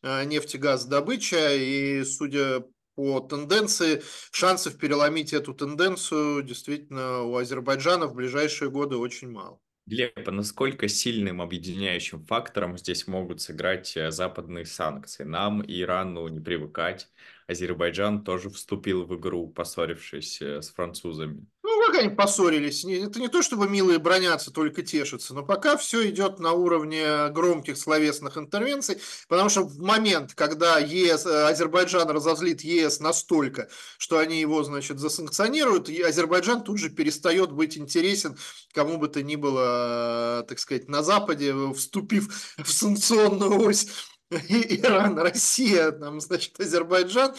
э, 0.03 0.25
нефть 0.25 0.55
и 0.55 0.59
газ 0.59 0.87
добыча, 0.87 1.55
и, 1.57 2.03
судя 2.05 2.65
по 2.95 3.21
тенденции, 3.21 4.03
шансов 4.31 4.79
переломить 4.79 5.35
эту 5.35 5.53
тенденцию 5.53 6.43
действительно 6.43 7.25
у 7.25 7.37
Азербайджана 7.37 8.07
в 8.07 8.15
ближайшие 8.15 8.71
годы 8.71 8.97
очень 8.97 9.31
мало. 9.31 9.61
Глеб, 9.87 10.27
а 10.29 10.31
насколько 10.31 10.89
сильным 10.89 11.43
объединяющим 11.43 12.25
фактором 12.25 12.79
здесь 12.79 13.07
могут 13.07 13.41
сыграть 13.41 13.97
э, 13.97 14.11
западные 14.11 14.65
санкции? 14.65 15.25
Нам 15.25 15.63
Ирану 15.67 16.29
не 16.29 16.41
привыкать. 16.41 17.09
Азербайджан 17.50 18.23
тоже 18.23 18.49
вступил 18.49 19.04
в 19.04 19.16
игру, 19.16 19.49
поссорившись 19.49 20.40
э, 20.40 20.62
с 20.62 20.71
французами. 20.71 21.47
Ну, 21.62 21.87
как 21.87 21.97
они 21.97 22.09
поссорились? 22.09 22.85
Это 22.85 23.19
не 23.19 23.28
то, 23.28 23.42
чтобы 23.42 23.69
милые 23.69 23.99
бронятся, 23.99 24.52
только 24.52 24.83
тешатся, 24.83 25.35
но 25.35 25.45
пока 25.45 25.76
все 25.76 26.09
идет 26.09 26.38
на 26.38 26.52
уровне 26.52 27.28
громких 27.30 27.76
словесных 27.76 28.38
интервенций, 28.38 28.99
потому 29.28 29.49
что 29.49 29.62
в 29.62 29.80
момент, 29.80 30.35
когда 30.35 30.78
ЕС, 30.78 31.26
э, 31.26 31.49
Азербайджан 31.49 32.09
разозлит 32.11 32.61
ЕС 32.61 33.00
настолько, 33.00 33.69
что 33.99 34.19
они 34.19 34.40
его, 34.40 34.62
значит, 34.62 35.00
засанкционируют, 35.00 35.88
Азербайджан 35.88 36.62
тут 36.62 36.78
же 36.78 36.88
перестает 36.90 37.50
быть 37.50 37.76
интересен 37.76 38.37
кому 38.73 38.99
бы 38.99 39.09
то 39.09 39.23
ни 39.23 39.37
было, 39.37 40.45
так 40.49 40.59
сказать, 40.59 40.88
на 40.88 41.02
Западе, 41.02 41.54
вступив 41.75 42.54
в 42.59 42.71
санкционную 42.71 43.61
ось 43.61 43.88
Иран, 44.49 45.19
Россия, 45.19 45.91
там, 45.91 46.21
значит, 46.21 46.59
Азербайджан, 46.61 47.35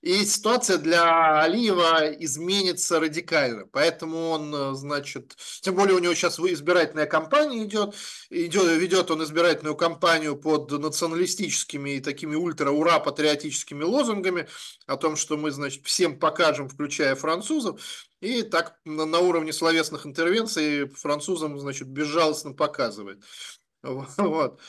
и 0.00 0.24
ситуация 0.24 0.78
для 0.78 1.40
Алиева 1.40 2.12
изменится 2.20 3.00
радикально. 3.00 3.66
Поэтому 3.66 4.28
он, 4.28 4.76
значит, 4.76 5.34
тем 5.62 5.74
более 5.74 5.96
у 5.96 5.98
него 5.98 6.14
сейчас 6.14 6.38
избирательная 6.38 7.06
кампания 7.06 7.64
идет, 7.64 7.96
идет 8.30 8.78
ведет 8.78 9.10
он 9.10 9.24
избирательную 9.24 9.74
кампанию 9.74 10.36
под 10.36 10.70
националистическими 10.70 11.96
и 11.96 12.00
такими 12.00 12.36
ультра-ура 12.36 13.00
патриотическими 13.00 13.82
лозунгами 13.82 14.46
о 14.86 14.96
том, 14.96 15.16
что 15.16 15.36
мы, 15.36 15.50
значит, 15.50 15.84
всем 15.84 16.20
покажем, 16.20 16.68
включая 16.68 17.16
французов. 17.16 17.80
И 18.20 18.42
так 18.42 18.76
на 18.84 19.18
уровне 19.18 19.52
словесных 19.52 20.06
интервенций 20.06 20.88
французам, 20.90 21.58
значит, 21.58 21.88
безжалостно 21.88 22.52
показывает. 22.52 23.24
Вот. 24.16 24.60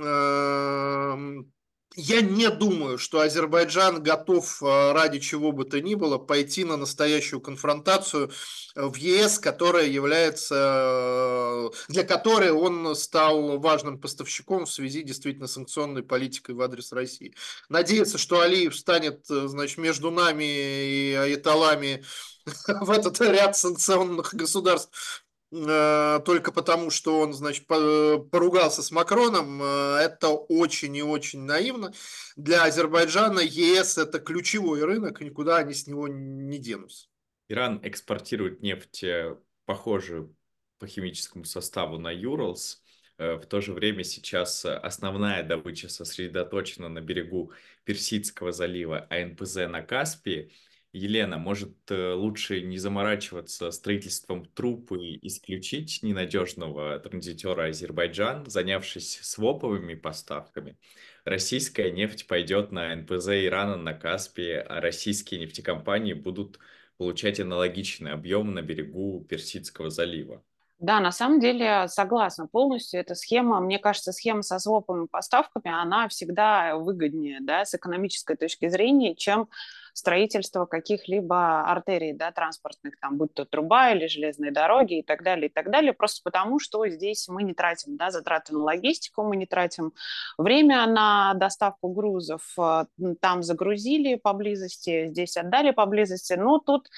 Эм, 0.00 1.52
я 1.96 2.20
не 2.22 2.50
думаю, 2.50 2.98
что 2.98 3.20
Азербайджан 3.20 4.02
готов 4.02 4.60
э, 4.62 4.92
ради 4.92 5.20
чего 5.20 5.52
бы 5.52 5.64
то 5.64 5.80
ни 5.80 5.94
было 5.94 6.18
пойти 6.18 6.64
на 6.64 6.76
настоящую 6.76 7.40
конфронтацию 7.40 8.32
э, 8.74 8.84
в 8.84 8.96
ЕС, 8.96 9.38
которая 9.38 9.86
является, 9.86 11.70
э, 11.70 11.92
для 11.92 12.02
которой 12.02 12.50
он 12.50 12.96
стал 12.96 13.60
важным 13.60 14.00
поставщиком 14.00 14.66
в 14.66 14.72
связи 14.72 15.02
действительно 15.02 15.46
санкционной 15.46 16.02
политикой 16.02 16.56
в 16.56 16.62
адрес 16.62 16.90
России. 16.90 17.34
Надеяться, 17.68 18.18
что 18.18 18.40
Алиев 18.40 18.74
станет 18.76 19.26
значит, 19.28 19.78
между 19.78 20.10
нами 20.10 20.44
и 20.44 21.14
айталами 21.14 22.04
в 22.66 22.90
этот 22.90 23.20
ряд 23.20 23.56
санкционных 23.56 24.34
государств 24.34 25.24
Э, 25.24 25.33
только 25.50 26.52
потому, 26.52 26.90
что 26.90 27.20
он, 27.20 27.32
значит, 27.32 27.66
поругался 27.66 28.82
с 28.82 28.90
Макроном, 28.90 29.62
э, 29.62 29.98
это 30.00 30.30
очень 30.30 30.96
и 30.96 31.02
очень 31.02 31.42
наивно. 31.42 31.92
Для 32.36 32.64
Азербайджана 32.64 33.40
ЕС 33.40 33.98
это 33.98 34.18
ключевой 34.18 34.84
рынок, 34.84 35.20
и 35.20 35.26
никуда 35.26 35.58
они 35.58 35.74
с 35.74 35.86
него 35.86 36.08
не 36.08 36.58
денутся. 36.58 37.06
Иран 37.48 37.80
экспортирует 37.82 38.62
нефть, 38.62 39.04
э, 39.04 39.36
похожую 39.64 40.34
по 40.78 40.86
химическому 40.86 41.44
составу 41.44 41.98
на 41.98 42.10
Юралс. 42.10 42.82
В 43.16 43.46
то 43.48 43.60
же 43.60 43.72
время 43.72 44.02
сейчас 44.02 44.64
основная 44.64 45.44
добыча 45.44 45.88
сосредоточена 45.88 46.88
на 46.88 47.00
берегу 47.00 47.52
Персидского 47.84 48.50
залива, 48.50 49.06
а 49.08 49.24
НПЗ 49.24 49.68
на 49.68 49.82
Каспии– 49.82 50.50
Елена, 50.94 51.38
может, 51.38 51.90
э, 51.90 52.12
лучше 52.12 52.62
не 52.62 52.78
заморачиваться 52.78 53.72
строительством 53.72 54.44
трупы 54.46 55.18
исключить 55.22 55.98
ненадежного 56.02 57.00
транзитера 57.00 57.66
Азербайджан, 57.66 58.46
занявшись 58.46 59.18
своповыми 59.22 59.94
поставками? 59.94 60.78
Российская 61.24 61.90
нефть 61.90 62.28
пойдет 62.28 62.70
на 62.70 62.94
НПЗ 62.94 63.44
Ирана 63.44 63.76
на 63.76 63.92
Каспии, 63.92 64.52
а 64.52 64.80
российские 64.80 65.40
нефтекомпании 65.40 66.12
будут 66.12 66.60
получать 66.96 67.40
аналогичный 67.40 68.12
объем 68.12 68.54
на 68.54 68.62
берегу 68.62 69.26
Персидского 69.28 69.90
залива. 69.90 70.44
Да, 70.78 71.00
на 71.00 71.10
самом 71.10 71.40
деле 71.40 71.88
согласна 71.88 72.46
полностью. 72.46 73.00
Эта 73.00 73.16
схема, 73.16 73.60
мне 73.60 73.80
кажется, 73.80 74.12
схема 74.12 74.42
со 74.42 74.60
своповыми 74.60 75.06
поставками, 75.06 75.70
она 75.70 76.08
всегда 76.08 76.76
выгоднее 76.76 77.38
да, 77.40 77.64
с 77.64 77.74
экономической 77.74 78.36
точки 78.36 78.68
зрения, 78.68 79.16
чем 79.16 79.48
строительство 79.94 80.66
каких-либо 80.66 81.62
артерий 81.62 82.12
да, 82.12 82.32
транспортных, 82.32 82.98
там, 83.00 83.16
будь 83.16 83.32
то 83.32 83.44
труба 83.44 83.92
или 83.92 84.08
железные 84.08 84.50
дороги 84.50 84.98
и 84.98 85.02
так 85.02 85.22
далее, 85.22 85.46
и 85.46 85.52
так 85.52 85.70
далее, 85.70 85.92
просто 85.92 86.20
потому 86.24 86.58
что 86.58 86.86
здесь 86.88 87.28
мы 87.28 87.44
не 87.44 87.54
тратим 87.54 87.96
да, 87.96 88.10
затраты 88.10 88.52
на 88.52 88.58
логистику, 88.58 89.22
мы 89.22 89.36
не 89.36 89.46
тратим 89.46 89.92
время 90.36 90.86
на 90.86 91.34
доставку 91.34 91.88
грузов, 91.88 92.42
э, 92.58 92.84
там 93.20 93.42
загрузили 93.44 94.16
поблизости, 94.16 95.06
здесь 95.06 95.36
отдали 95.36 95.70
поблизости, 95.70 96.34
но 96.34 96.58
тут 96.58 96.90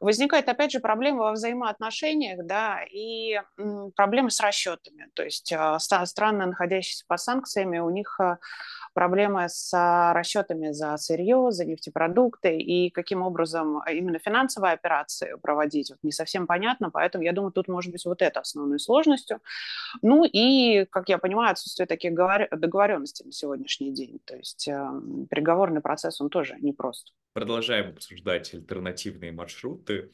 возникает, 0.00 0.48
опять 0.48 0.72
же, 0.72 0.80
проблема 0.80 1.24
во 1.24 1.32
взаимоотношениях, 1.32 2.44
да, 2.44 2.80
и 2.90 3.40
проблемы 3.96 4.30
с 4.30 4.40
расчетами. 4.40 5.08
То 5.14 5.24
есть 5.24 5.52
э, 5.52 5.78
страны, 5.78 6.46
находящиеся 6.46 7.04
под 7.06 7.20
санкциями, 7.20 7.78
у 7.78 7.90
них 7.90 8.18
э, 8.20 8.36
проблемы 8.98 9.48
с 9.48 9.72
а, 9.72 10.12
расчетами 10.12 10.72
за 10.72 10.96
сырье, 10.96 11.48
за 11.50 11.64
нефтепродукты 11.64 12.56
и 12.56 12.90
каким 12.90 13.22
образом 13.22 13.80
именно 13.88 14.18
финансовые 14.18 14.72
операции 14.72 15.36
проводить, 15.40 15.90
вот 15.90 15.98
не 16.02 16.10
совсем 16.10 16.48
понятно, 16.48 16.90
поэтому 16.90 17.22
я 17.22 17.32
думаю, 17.32 17.52
тут 17.52 17.68
может 17.68 17.92
быть 17.92 18.04
вот 18.04 18.22
это 18.22 18.40
основной 18.40 18.80
сложностью. 18.80 19.40
Ну 20.02 20.24
и, 20.24 20.84
как 20.86 21.08
я 21.08 21.18
понимаю, 21.18 21.52
отсутствие 21.52 21.86
таких 21.86 22.12
договоренностей 22.14 23.24
на 23.24 23.30
сегодняшний 23.30 23.92
день, 23.92 24.20
то 24.24 24.36
есть 24.36 24.66
э, 24.66 24.90
переговорный 25.30 25.80
процесс, 25.80 26.20
он 26.20 26.28
тоже 26.28 26.56
непрост. 26.60 27.12
Продолжаем 27.34 27.90
обсуждать 27.90 28.52
альтернативные 28.52 29.30
маршруты. 29.88 30.10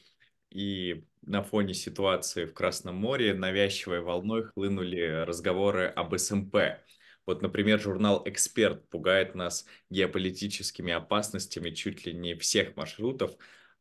И 0.51 1.05
на 1.23 1.43
фоне 1.43 1.75
ситуации 1.75 2.45
в 2.45 2.55
Красном 2.55 2.97
море 2.97 3.35
навязчивой 3.35 4.01
волной 4.01 4.45
хлынули 4.45 5.25
разговоры 5.27 5.87
об 5.87 6.17
СМП– 6.17 6.57
вот, 7.27 7.43
например, 7.43 7.81
журнал 7.81 8.23
«Эксперт» 8.27 8.89
пугает 8.91 9.35
нас 9.35 9.67
геополитическими 9.91 10.93
опасностями 10.93 11.71
чуть 11.71 12.05
ли 12.07 12.13
не 12.13 12.35
всех 12.35 12.77
маршрутов, 12.77 13.33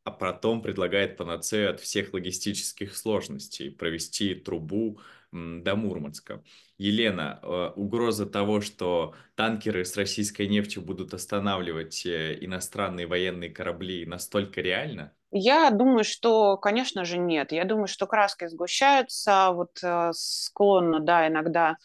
а 0.03 0.12
потом 0.12 0.62
предлагает 0.62 1.17
панацею 1.17 1.71
от 1.71 1.79
всех 1.79 2.13
логистических 2.13 2.95
сложностей, 2.95 3.71
провести 3.71 4.35
трубу 4.35 5.00
до 5.31 5.75
Мурманска. 5.75 6.43
Елена, 6.77 7.39
э, 7.41 7.71
угроза 7.75 8.25
того, 8.25 8.62
что 8.62 9.15
танкеры 9.35 9.83
с 9.83 9.97
российской 9.97 10.47
нефтью 10.47 10.83
будут 10.83 11.13
останавливать 11.13 12.05
э, 12.05 12.38
иностранные 12.39 13.07
военные 13.07 13.50
корабли, 13.50 14.05
настолько 14.05 14.62
реальна? 14.62 15.13
Я 15.35 15.71
думаю, 15.71 16.03
что, 16.03 16.57
конечно 16.57 17.05
же, 17.05 17.17
нет. 17.17 17.51
Я 17.51 17.65
думаю, 17.65 17.87
что 17.87 18.05
краски 18.05 18.45
сгущаются. 18.47 19.49
Вот 19.51 19.79
э, 19.81 20.11
склонно, 20.13 20.99
да, 20.99 21.27
иногда 21.27 21.77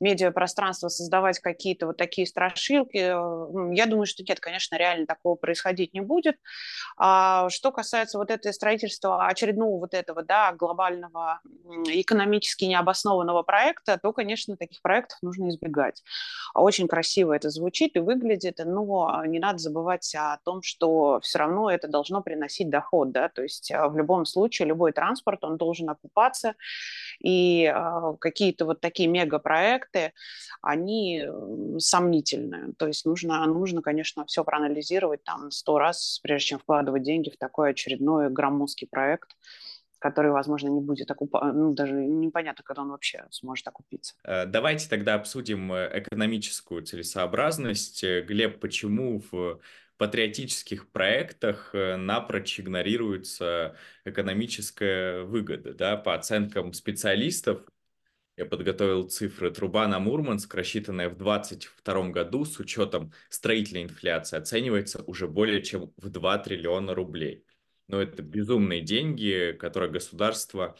медиапространство 0.00 0.88
создавать 0.88 1.38
какие-то 1.38 1.86
вот 1.86 1.98
такие 1.98 2.26
страшилки. 2.26 2.96
Я 3.76 3.86
думаю, 3.86 4.06
что 4.06 4.24
нет, 4.24 4.40
конечно, 4.40 4.74
реально 4.74 5.06
такого 5.06 5.36
происходить 5.36 5.94
не 5.94 6.00
будет. 6.00 6.36
А 6.96 7.48
что 7.48 7.70
касается 7.70 8.18
вот 8.18 8.32
этого 8.32 8.50
строительства 8.52 9.28
очередного 9.28 9.78
вот 9.78 9.94
этого, 9.94 10.24
да, 10.24 10.50
глобального 10.50 11.38
экономически 11.86 12.64
необоснованного 12.64 13.44
проекта, 13.44 14.00
то, 14.02 14.12
конечно, 14.12 14.56
таких 14.56 14.82
проектов 14.82 15.18
нужно 15.22 15.50
избегать. 15.50 16.02
Очень 16.54 16.88
красиво 16.88 17.34
это 17.34 17.50
звучит 17.50 17.94
и 17.94 18.00
выглядит, 18.00 18.60
но 18.64 19.24
не 19.26 19.38
надо 19.38 19.58
забывать 19.58 20.12
о 20.16 20.38
том, 20.44 20.62
что 20.62 21.20
все 21.22 21.38
равно 21.38 21.70
это 21.70 21.86
должно 21.86 22.20
приносить 22.20 22.68
доход 22.68 22.95
доход, 22.96 23.12
да, 23.12 23.28
то 23.28 23.42
есть 23.42 23.70
а, 23.72 23.88
в 23.88 23.96
любом 23.96 24.24
случае 24.24 24.68
любой 24.68 24.92
транспорт, 24.92 25.44
он 25.44 25.56
должен 25.56 25.88
окупаться, 25.88 26.54
и 27.20 27.66
а, 27.66 28.14
какие-то 28.14 28.64
вот 28.64 28.80
такие 28.80 29.08
мегапроекты, 29.08 30.12
они 30.62 31.24
сомнительные, 31.78 32.72
то 32.78 32.86
есть 32.86 33.04
нужно, 33.06 33.44
нужно, 33.46 33.82
конечно, 33.82 34.24
все 34.26 34.44
проанализировать 34.44 35.22
там 35.24 35.50
сто 35.50 35.78
раз, 35.78 36.20
прежде 36.22 36.48
чем 36.48 36.58
вкладывать 36.58 37.02
деньги 37.02 37.30
в 37.30 37.36
такой 37.36 37.70
очередной 37.70 38.30
громоздкий 38.30 38.88
проект, 38.90 39.36
который, 39.98 40.30
возможно, 40.30 40.68
не 40.68 40.80
будет 40.80 41.10
окупа... 41.10 41.52
ну, 41.52 41.72
даже 41.72 41.94
непонятно, 41.94 42.62
когда 42.64 42.82
он 42.82 42.90
вообще 42.90 43.24
сможет 43.30 43.66
окупиться. 43.66 44.14
Э, 44.24 44.44
давайте 44.46 44.88
тогда 44.88 45.14
обсудим 45.14 45.72
э, 45.72 45.90
экономическую 46.00 46.82
целесообразность. 46.82 48.04
Э, 48.04 48.20
Глеб, 48.20 48.60
почему 48.60 49.22
в 49.30 49.58
патриотических 49.96 50.90
проектах 50.90 51.70
э, 51.74 51.96
напрочь 51.96 52.60
игнорируется 52.60 53.76
экономическая 54.04 55.22
выгода. 55.22 55.74
Да? 55.74 55.96
По 55.96 56.14
оценкам 56.14 56.72
специалистов, 56.72 57.62
я 58.36 58.44
подготовил 58.44 59.08
цифры, 59.08 59.50
труба 59.50 59.88
на 59.88 59.98
Мурманск, 59.98 60.54
рассчитанная 60.54 61.08
в 61.08 61.16
2022 61.16 62.08
году 62.10 62.44
с 62.44 62.58
учетом 62.58 63.12
строительной 63.30 63.84
инфляции, 63.84 64.36
оценивается 64.36 65.02
уже 65.04 65.26
более 65.26 65.62
чем 65.62 65.92
в 65.96 66.10
2 66.10 66.38
триллиона 66.38 66.94
рублей. 66.94 67.44
Но 67.88 68.02
это 68.02 68.22
безумные 68.22 68.82
деньги, 68.82 69.56
которые 69.58 69.90
государство 69.90 70.76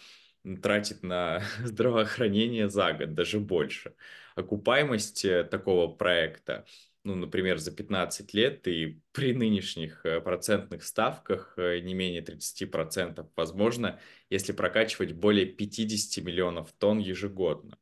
тратит 0.63 1.03
на 1.03 1.43
здравоохранение 1.65 2.69
за 2.69 2.93
год, 2.93 3.15
даже 3.15 3.41
больше. 3.41 3.95
Окупаемость 4.35 5.25
э, 5.25 5.45
такого 5.45 5.89
проекта 5.89 6.67
ну, 7.07 7.15
например, 7.15 7.59
за 7.59 7.71
15 7.71 8.35
лет 8.35 8.67
и 8.67 9.01
при 9.13 9.33
нынешних 9.33 10.05
э, 10.05 10.21
процентных 10.21 10.83
ставках 10.83 11.55
э, 11.57 11.79
не 11.79 11.95
менее 11.95 12.21
30%, 12.21 13.25
возможно, 13.37 14.01
если 14.29 14.51
прокачивать 14.51 15.13
более 15.13 15.47
50 15.47 16.25
миллионов 16.25 16.73
тонн 16.73 16.99
ежегодно. 16.99 17.79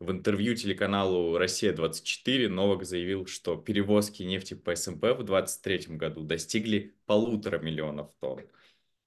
В 0.00 0.10
интервью 0.10 0.56
телеканалу 0.56 1.38
«Россия-24» 1.38 2.48
Новак 2.48 2.84
заявил, 2.84 3.26
что 3.26 3.56
перевозки 3.56 4.24
нефти 4.24 4.54
по 4.54 4.74
СМП 4.74 5.04
в 5.04 5.22
2023 5.22 5.96
году 5.96 6.24
достигли 6.24 6.96
полутора 7.06 7.60
миллионов 7.60 8.10
тонн. 8.18 8.42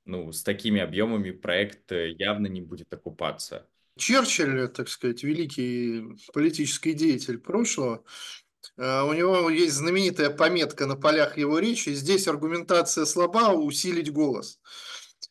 Ну, 0.06 0.32
с 0.32 0.42
такими 0.42 0.80
объемами 0.80 1.32
проект 1.32 1.92
э, 1.92 2.12
явно 2.18 2.48
не 2.48 2.62
будет 2.62 2.94
окупаться. 2.94 3.68
Черчилль, 3.98 4.70
так 4.70 4.88
сказать, 4.88 5.22
великий 5.24 6.16
политический 6.32 6.94
деятель 6.94 7.38
прошлого, 7.38 8.06
у 8.78 9.13
него 9.13 9.50
есть 9.50 9.75
знаменитая 9.75 10.30
пометка 10.30 10.86
на 10.86 10.96
полях 10.96 11.38
его 11.38 11.60
речи. 11.60 11.89
Здесь 11.89 12.28
аргументация 12.28 13.06
слаба, 13.06 13.54
усилить 13.54 14.12
голос. 14.12 14.60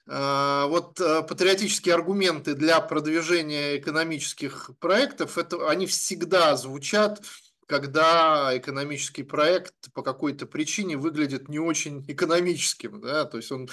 Э, 0.09 0.65
вот 0.69 0.99
э, 1.01 1.23
патриотические 1.23 1.95
аргументы 1.95 2.55
для 2.55 2.81
продвижения 2.81 3.77
экономических 3.77 4.71
проектов, 4.81 5.37
это, 5.37 5.69
они 5.69 5.87
всегда 5.87 6.57
звучат, 6.57 7.21
когда 7.67 8.57
экономический 8.57 9.23
проект 9.23 9.75
по 9.93 10.03
какой-то 10.03 10.47
причине 10.47 10.97
выглядит 10.97 11.49
не 11.51 11.59
очень 11.59 12.05
экономическим. 12.09 13.03
Да? 13.03 13.27
То 13.27 13.37
есть 13.37 13.53
он 13.53 13.69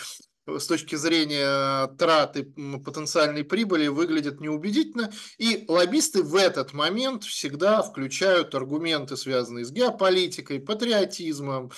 с 0.47 0.67
точки 0.67 0.95
зрения 0.95 1.87
траты 1.97 2.43
потенциальной 2.43 3.43
прибыли 3.43 3.87
выглядит 3.87 4.41
неубедительно. 4.41 5.11
И 5.37 5.65
лоббисты 5.67 6.23
в 6.23 6.35
этот 6.35 6.73
момент 6.73 7.23
всегда 7.23 7.81
включают 7.81 8.53
аргументы, 8.53 9.17
связанные 9.17 9.65
с 9.65 9.71
геополитикой, 9.71 10.59
патриотизмом, 10.59 11.71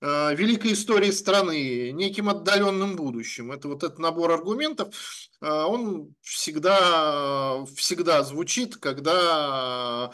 э, 0.00 0.34
великой 0.34 0.74
историей 0.74 1.12
страны, 1.12 1.90
неким 1.92 2.28
отдаленным 2.28 2.96
будущим. 2.96 3.52
Это 3.52 3.68
вот 3.68 3.82
этот 3.82 3.98
набор 3.98 4.30
аргументов, 4.30 4.94
э, 5.40 5.48
он 5.48 6.14
всегда, 6.22 7.64
всегда 7.76 8.22
звучит, 8.22 8.76
когда 8.76 10.12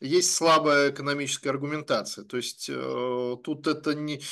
есть 0.00 0.34
слабая 0.34 0.90
экономическая 0.90 1.50
аргументация. 1.50 2.24
То 2.24 2.36
есть 2.36 2.70
э, 2.70 3.36
тут 3.44 3.66
это 3.66 3.94
не 3.94 4.22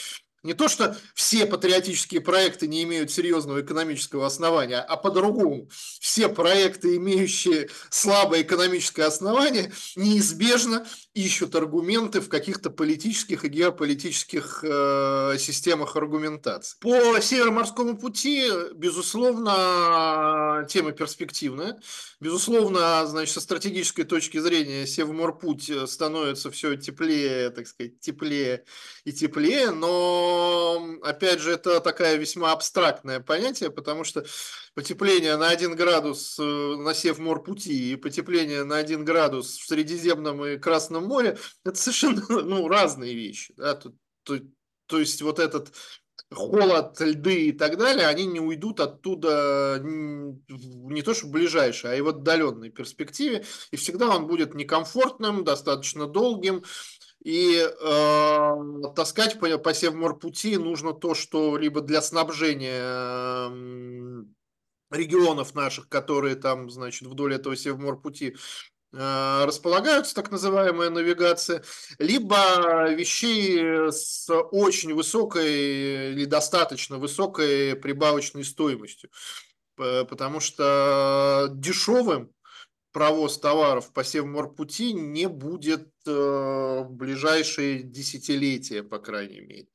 не 0.43 0.55
то, 0.55 0.69
что 0.69 0.97
все 1.15 1.47
патриотические 1.47 2.21
проекты 2.21 2.69
не 2.69 2.85
имеют 2.85 3.11
серьезного 3.11 3.61
экономического 3.61 4.27
основания, 4.27 4.81
а 4.81 4.97
по-другому. 4.97 5.69
Все 6.01 6.29
проекты, 6.29 6.97
имеющие 6.97 7.69
слабое 7.91 8.43
экономическое 8.43 9.05
основание, 9.05 9.73
неизбежно 9.97 10.87
ищут 11.15 11.55
аргументы 11.55 12.21
в 12.21 12.29
каких-то 12.29 12.71
политических 12.71 13.45
и 13.45 13.49
геополитических 13.49 14.61
э, 14.63 15.37
системах 15.39 15.97
аргументации. 15.97 16.77
По 16.81 17.21
Североморскому 17.21 17.99
пути, 17.99 18.49
безусловно, 18.75 20.67
тема 20.69 20.93
перспективная. 20.93 21.81
Безусловно, 22.21 23.05
значит, 23.07 23.35
со 23.35 23.41
стратегической 23.41 24.05
точки 24.05 24.39
зрения 24.39 24.87
Севморпуть 24.87 25.71
становится 25.87 26.51
все 26.51 26.77
теплее, 26.77 27.51
так 27.51 27.67
сказать, 27.67 28.01
теплее 28.01 28.65
и 29.05 29.13
теплее, 29.13 29.71
но, 29.71 30.28
опять 31.03 31.41
же, 31.41 31.53
это 31.53 31.81
такая 31.81 32.17
весьма 32.17 32.53
абстрактное 32.53 33.21
понятие, 33.21 33.71
потому 33.71 34.05
что 34.05 34.25
потепление 34.75 35.37
на 35.37 35.49
1 35.49 35.75
градус 35.75 36.39
э, 36.39 36.43
на 36.43 36.95
Севморпути 36.95 37.93
и 37.93 37.97
потепление 37.97 38.65
на 38.65 38.79
1 38.79 39.05
градус 39.05 39.59
в 39.59 39.67
Средиземном 39.67 40.45
и 40.45 40.59
Красном 40.59 41.05
море– 41.07 41.39
это 41.65 41.77
совершенно 41.77 42.23
ну, 42.29 42.69
разные 42.69 43.15
вещи. 43.15 43.55
Да? 43.57 43.75
То, 43.75 43.93
то, 44.25 44.39
то 44.87 44.99
есть 44.99 45.23
вот 45.23 45.39
этот 45.39 45.73
холод, 46.31 47.01
льды 47.01 47.49
и 47.49 47.53
так 47.53 47.79
далее, 47.79 48.07
они 48.07 48.27
не 48.27 48.41
уйдут 48.41 48.81
оттуда 48.81 49.81
не 49.83 51.03
то 51.03 51.15
что 51.15 51.27
в 51.27 51.31
ближайшей, 51.31 51.93
а 51.93 51.95
и 51.95 52.01
в 52.01 52.09
отдаленной 52.09 52.71
перспективе, 52.71 53.45
и 53.71 53.77
всегда 53.77 54.09
он 54.15 54.27
будет 54.27 54.55
некомфортным, 54.55 55.45
достаточно 55.45 56.07
долгим, 56.07 56.65
и 57.23 57.59
э, 57.59 58.55
таскать 58.95 59.41
по, 59.41 59.59
по 59.59 59.75
Севморпути 59.75 60.57
нужно 60.57 60.93
то, 60.93 61.15
что 61.15 61.57
либо 61.57 61.81
для 61.81 62.01
снабжения 62.01 62.83
э, 62.83 64.25
регионов 64.91 65.55
наших, 65.55 65.89
которые 65.89 66.37
там, 66.37 66.71
значит, 66.71 67.09
вдоль 67.09 67.35
этого 67.35 67.57
Севморпути 67.57 68.37
Э, 68.93 69.45
располагаются, 69.45 70.15
так 70.15 70.31
называемая 70.31 70.89
навигация, 70.89 71.63
либо 71.99 72.89
вещей 72.91 73.91
с 73.93 74.33
очень 74.33 74.95
высокой 74.95 76.13
или 76.13 76.25
достаточно 76.25 76.97
высокой 76.97 77.77
прибавочной 77.77 78.45
стоимостью. 78.45 79.11
Потому 79.77 80.41
что 80.41 81.49
дешевым 81.53 82.33
провоз 82.93 83.39
товаров 83.39 83.93
по 83.93 84.03
Севморпути 84.03 84.93
не 84.93 85.29
будет 85.29 85.89
в 86.09 86.89
ближайшие 86.91 87.83
десятилетия, 87.83 88.83
по 88.83 88.99
крайней 88.99 89.41
мере. 89.41 89.69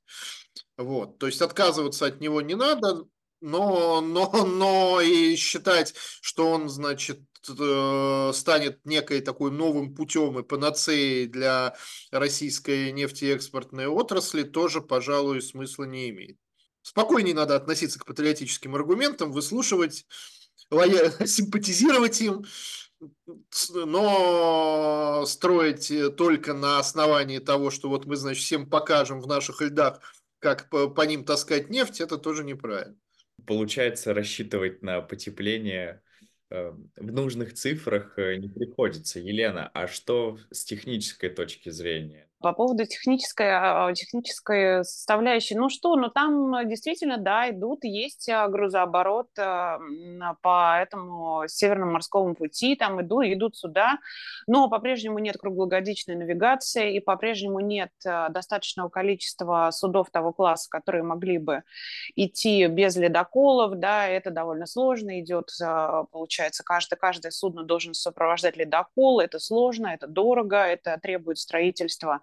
Вот. 0.77 1.19
То 1.19 1.27
есть 1.27 1.41
отказываться 1.41 2.07
от 2.07 2.19
него 2.19 2.41
не 2.41 2.55
надо, 2.55 3.05
но, 3.41 4.01
но, 4.01 4.45
но 4.45 5.01
и 5.01 5.35
считать, 5.35 5.93
что 6.21 6.49
он, 6.49 6.69
значит, 6.69 7.19
Э, 7.49 8.31
станет 8.33 8.85
некой 8.85 9.19
такой 9.21 9.51
новым 9.51 9.93
путем 9.93 10.39
и 10.39 10.43
панацеей 10.43 11.27
для 11.27 11.75
российской 12.11 12.91
нефтеэкспортной 12.91 13.87
отрасли, 13.87 14.43
тоже, 14.43 14.81
пожалуй, 14.81 15.41
смысла 15.41 15.83
не 15.83 16.09
имеет. 16.09 16.37
Спокойнее 16.81 17.35
надо 17.35 17.55
относиться 17.55 17.99
к 17.99 18.05
патриотическим 18.05 18.75
аргументам, 18.75 19.31
выслушивать, 19.31 20.05
симпатизировать 21.25 22.21
им, 22.21 22.45
но 23.73 25.23
строить 25.25 25.91
только 26.17 26.53
на 26.53 26.79
основании 26.79 27.39
того, 27.39 27.71
что 27.71 27.89
вот 27.89 28.05
мы, 28.05 28.15
значит, 28.15 28.43
всем 28.43 28.69
покажем 28.69 29.21
в 29.21 29.27
наших 29.27 29.61
льдах, 29.61 30.01
как 30.39 30.69
по, 30.69 30.89
по 30.89 31.01
ним 31.01 31.23
таскать 31.23 31.69
нефть, 31.69 32.01
это 32.01 32.17
тоже 32.17 32.43
неправильно. 32.43 32.95
Получается, 33.45 34.13
рассчитывать 34.13 34.81
на 34.81 35.01
потепление 35.01 36.01
э, 36.49 36.71
в 36.95 37.11
нужных 37.11 37.53
цифрах 37.53 38.17
э, 38.17 38.35
не 38.35 38.47
приходится. 38.47 39.19
Елена, 39.19 39.69
а 39.73 39.87
что 39.87 40.37
с 40.51 40.63
технической 40.63 41.29
точки 41.29 41.69
зрения? 41.69 42.29
По 42.43 42.51
поводу 42.51 42.85
технической, 42.85 43.47
а, 43.49 43.93
технической 43.93 44.83
составляющей, 44.83 45.55
ну 45.55 45.69
что, 45.69 45.95
ну 45.95 46.09
там 46.09 46.67
действительно, 46.67 47.17
да, 47.17 47.49
идут, 47.49 47.85
есть 47.85 48.27
а, 48.27 48.49
грузооборот 48.49 49.29
а, 49.39 49.79
по 50.41 50.77
этому 50.77 51.43
Северному 51.47 51.93
морскому 51.93 52.35
пути, 52.35 52.75
там 52.75 53.01
идут, 53.01 53.27
идут 53.27 53.55
сюда, 53.55 53.97
но 54.45 54.67
по-прежнему 54.67 55.19
нет 55.19 55.37
круглогодичной 55.37 56.15
навигации 56.15 56.95
и 56.95 56.99
по-прежнему 56.99 57.61
нет 57.61 57.91
достаточного 58.03 58.89
количества 58.89 59.69
судов 59.71 60.09
того 60.11 60.33
класса, 60.33 60.69
которые 60.69 61.03
могли 61.03 61.37
бы 61.37 61.63
идти 62.17 62.67
без 62.67 62.97
ледоколов, 62.97 63.79
да, 63.79 64.05
это 64.05 64.31
довольно 64.31 64.65
сложно 64.65 65.21
идет, 65.21 65.49
получается, 66.11 66.63
каждое, 66.65 66.97
каждое 66.97 67.31
судно 67.31 67.63
должен 67.63 67.93
сопровождать 67.93 68.57
ледокол, 68.57 69.21
это 69.21 69.39
сложно, 69.39 69.87
это 69.87 70.07
дорого, 70.07 70.57
это 70.57 70.99
требует 71.01 71.37
строительства 71.37 72.19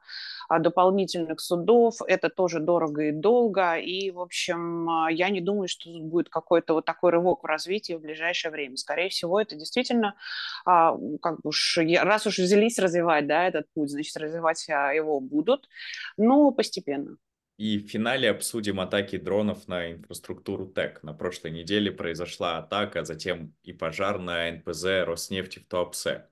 дополнительных 0.59 1.41
судов. 1.41 1.97
Это 2.07 2.29
тоже 2.29 2.61
дорого 2.61 3.05
и 3.05 3.13
долго. 3.13 3.77
И, 3.77 4.11
в 4.11 4.21
общем, 4.21 4.89
а, 4.89 5.11
я 5.11 5.31
не 5.31 5.41
думаю, 5.41 5.69
что 5.69 5.93
тут 5.93 6.03
будет 6.03 6.29
какой-то 6.29 6.75
вот 6.75 6.85
такой 6.85 7.13
рывок 7.13 7.43
в 7.43 7.47
развитии 7.47 7.93
в 7.93 8.01
ближайшее 8.01 8.51
время. 8.51 8.77
Скорее 8.77 9.09
всего, 9.09 9.41
это 9.41 9.55
действительно, 9.55 10.17
а, 10.67 10.97
как 11.23 11.37
бы 11.41 11.51
уж, 11.51 11.79
раз 12.03 12.27
уж 12.27 12.39
взялись 12.39 12.79
развивать 12.79 13.27
да, 13.27 13.47
этот 13.47 13.67
путь, 13.75 13.91
значит, 13.91 14.17
развивать 14.17 14.67
его 14.69 15.21
будут, 15.21 15.69
но 16.17 16.51
постепенно. 16.51 17.17
И 17.61 17.79
в 17.79 17.89
финале 17.89 18.31
обсудим 18.31 18.81
атаки 18.81 19.19
дронов 19.19 19.69
на 19.69 19.93
инфраструктуру 19.93 20.67
ТЭК. 20.67 21.03
На 21.03 21.13
прошлой 21.13 21.51
неделе 21.51 21.93
произошла 21.93 22.57
атака, 22.57 23.05
затем 23.05 23.55
и 23.63 23.75
пожар 23.75 24.19
на 24.19 24.51
НПЗ 24.51 25.05
Роснефти 25.05 25.59
в 25.59 25.69
Туапсе. 25.69 26.27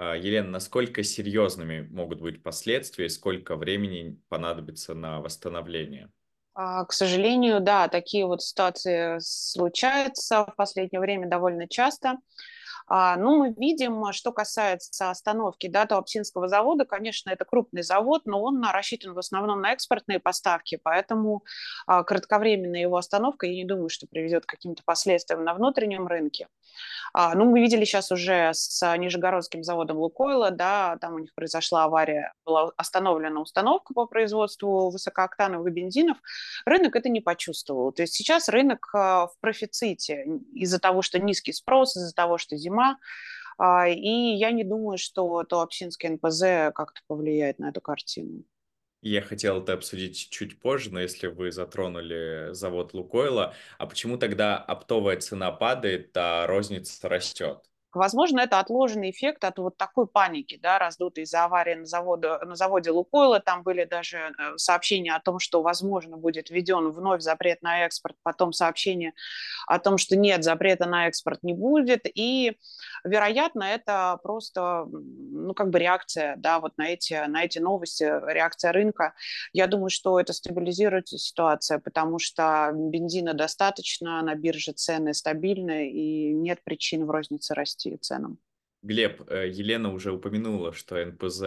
А, 0.00 0.14
Елена, 0.16 0.48
насколько 0.48 1.02
серьезными 1.02 1.80
могут 1.90 2.20
быть 2.20 2.40
последствия, 2.40 3.08
сколько 3.08 3.56
времени 3.56 4.16
понадобится 4.28 4.94
на 4.94 5.20
восстановление? 5.20 6.08
А, 6.54 6.84
к 6.84 6.92
сожалению, 6.92 7.60
да, 7.60 7.88
такие 7.88 8.24
вот 8.24 8.40
ситуации 8.40 9.18
случаются 9.20 10.44
в 10.44 10.54
последнее 10.54 11.00
время 11.00 11.28
довольно 11.28 11.66
часто. 11.66 12.18
А, 12.88 13.16
ну, 13.16 13.36
мы 13.36 13.54
видим, 13.56 14.12
что 14.12 14.32
касается 14.32 15.10
остановки 15.10 15.68
да, 15.68 15.86
Туапсинского 15.86 16.48
завода, 16.48 16.84
конечно, 16.84 17.30
это 17.30 17.44
крупный 17.44 17.82
завод, 17.82 18.22
но 18.24 18.42
он 18.42 18.64
рассчитан 18.64 19.14
в 19.14 19.18
основном 19.18 19.60
на 19.60 19.72
экспортные 19.72 20.20
поставки, 20.20 20.80
поэтому 20.82 21.44
а, 21.86 22.02
кратковременная 22.02 22.80
его 22.80 22.96
остановка, 22.96 23.46
я 23.46 23.54
не 23.54 23.64
думаю, 23.64 23.90
что 23.90 24.06
приведет 24.06 24.46
к 24.46 24.48
каким-то 24.48 24.82
последствиям 24.84 25.44
на 25.44 25.54
внутреннем 25.54 26.06
рынке. 26.06 26.48
А, 27.12 27.34
ну, 27.34 27.44
мы 27.44 27.60
видели 27.60 27.84
сейчас 27.84 28.10
уже 28.10 28.50
с 28.54 28.96
Нижегородским 28.96 29.62
заводом 29.62 29.98
Лукойла, 29.98 30.50
да, 30.50 30.96
там 31.00 31.14
у 31.14 31.18
них 31.18 31.34
произошла 31.34 31.84
авария, 31.84 32.32
была 32.46 32.72
остановлена 32.76 33.40
установка 33.40 33.92
по 33.92 34.06
производству 34.06 34.90
высокооктановых 34.90 35.72
бензинов, 35.72 36.16
рынок 36.64 36.96
это 36.96 37.08
не 37.08 37.20
почувствовал. 37.20 37.92
То 37.92 38.02
есть 38.02 38.14
сейчас 38.14 38.48
рынок 38.48 38.88
в 38.92 39.32
профиците 39.40 40.24
из-за 40.54 40.78
того, 40.78 41.02
что 41.02 41.18
низкий 41.18 41.52
спрос, 41.52 41.96
из-за 41.96 42.14
того, 42.14 42.38
что 42.38 42.56
зима, 42.56 42.77
зима. 42.78 42.98
А, 43.58 43.88
и 43.88 44.36
я 44.36 44.52
не 44.52 44.64
думаю, 44.64 44.98
что 44.98 45.42
то 45.42 45.44
Туапсинский 45.44 46.08
НПЗ 46.10 46.74
как-то 46.74 47.00
повлияет 47.06 47.58
на 47.58 47.70
эту 47.70 47.80
картину. 47.80 48.44
Я 49.00 49.22
хотел 49.22 49.62
это 49.62 49.74
обсудить 49.74 50.28
чуть 50.30 50.60
позже, 50.60 50.92
но 50.92 51.00
если 51.00 51.28
вы 51.28 51.52
затронули 51.52 52.48
завод 52.52 52.94
Лукойла, 52.94 53.54
а 53.78 53.86
почему 53.86 54.16
тогда 54.16 54.58
оптовая 54.58 55.16
цена 55.20 55.52
падает, 55.52 56.16
а 56.16 56.46
розница 56.46 57.08
растет? 57.08 57.62
Возможно, 57.94 58.40
это 58.40 58.60
отложенный 58.60 59.10
эффект 59.10 59.44
от 59.44 59.58
вот 59.58 59.78
такой 59.78 60.06
паники, 60.06 60.58
да, 60.62 60.78
раздутой 60.78 61.24
из-за 61.24 61.44
аварии 61.44 61.74
на, 61.74 61.86
заводе 61.86 62.38
на 62.44 62.54
заводе 62.54 62.90
Лукойла. 62.90 63.40
Там 63.40 63.62
были 63.62 63.84
даже 63.84 64.18
э, 64.18 64.56
сообщения 64.56 65.14
о 65.14 65.20
том, 65.20 65.38
что, 65.38 65.62
возможно, 65.62 66.18
будет 66.18 66.50
введен 66.50 66.90
вновь 66.90 67.22
запрет 67.22 67.62
на 67.62 67.86
экспорт, 67.86 68.16
потом 68.22 68.52
сообщение 68.52 69.14
о 69.66 69.78
том, 69.78 69.96
что 69.96 70.16
нет, 70.16 70.44
запрета 70.44 70.86
на 70.86 71.08
экспорт 71.08 71.42
не 71.42 71.54
будет. 71.54 72.02
И, 72.04 72.58
вероятно, 73.04 73.64
это 73.64 74.18
просто, 74.22 74.86
ну, 74.90 75.54
как 75.54 75.70
бы 75.70 75.78
реакция, 75.78 76.36
да, 76.36 76.60
вот 76.60 76.76
на 76.78 76.88
эти, 76.88 77.26
на 77.26 77.44
эти 77.44 77.58
новости, 77.58 78.04
реакция 78.04 78.72
рынка. 78.72 79.14
Я 79.52 79.66
думаю, 79.66 79.90
что 79.90 80.18
это 80.20 80.32
стабилизирует 80.32 81.08
ситуацию, 81.08 81.80
потому 81.80 82.18
что 82.18 82.70
бензина 82.74 83.34
достаточно, 83.34 84.22
на 84.22 84.34
бирже 84.34 84.72
цены 84.72 85.14
стабильны, 85.14 85.90
и 85.90 86.32
нет 86.32 86.62
причин 86.64 87.06
в 87.06 87.10
рознице 87.10 87.54
расти 87.54 87.96
ценам. 87.96 88.38
Глеб, 88.82 89.28
э, 89.28 89.48
Елена 89.48 89.92
уже 89.92 90.12
упомянула, 90.12 90.72
что 90.72 91.04
НПЗ 91.04 91.40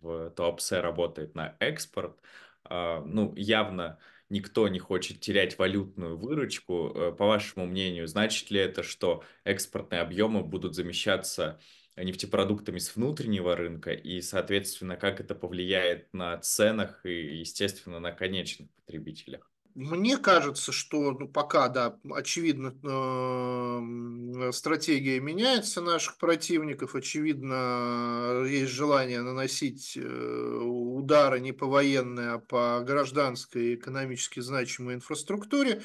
в 0.00 0.30
Туапсе 0.30 0.80
работает 0.80 1.34
на 1.34 1.56
экспорт. 1.60 2.18
А, 2.64 3.00
ну, 3.00 3.32
явно 3.36 3.98
никто 4.32 4.66
не 4.66 4.78
хочет 4.80 5.20
терять 5.20 5.58
валютную 5.58 6.18
выручку. 6.18 6.92
Э, 6.94 7.12
по 7.12 7.26
вашему 7.26 7.66
мнению, 7.66 8.08
значит 8.08 8.50
ли 8.50 8.58
это, 8.58 8.82
что 8.82 9.22
экспортные 9.44 10.00
объемы 10.00 10.42
будут 10.42 10.74
замещаться 10.74 11.60
нефтепродуктами 11.96 12.78
с 12.78 12.96
внутреннего 12.96 13.54
рынка 13.54 13.92
и, 13.92 14.22
соответственно, 14.22 14.96
как 14.96 15.20
это 15.20 15.34
повлияет 15.34 16.12
на 16.14 16.38
ценах 16.38 17.04
и, 17.04 17.38
естественно, 17.40 18.00
на 18.00 18.12
конечных 18.12 18.70
потребителях? 18.72 19.51
Мне 19.74 20.18
кажется, 20.18 20.70
что 20.70 21.12
ну, 21.12 21.28
пока, 21.28 21.68
да, 21.68 21.98
очевидно, 22.10 22.74
э, 22.84 24.52
стратегия 24.52 25.18
меняется 25.18 25.80
наших 25.80 26.18
противников, 26.18 26.94
очевидно, 26.94 28.44
есть 28.46 28.70
желание 28.70 29.22
наносить 29.22 29.96
э, 29.96 30.00
удары 30.02 31.40
не 31.40 31.52
по 31.52 31.66
военной, 31.66 32.34
а 32.34 32.38
по 32.38 32.82
гражданской 32.86 33.76
экономически 33.76 34.40
значимой 34.40 34.94
инфраструктуре. 34.94 35.82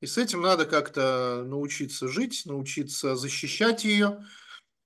И 0.00 0.06
с 0.06 0.16
этим 0.16 0.40
надо 0.40 0.64
как-то 0.64 1.44
научиться 1.46 2.08
жить, 2.08 2.44
научиться 2.46 3.16
защищать 3.16 3.84
ее. 3.84 4.24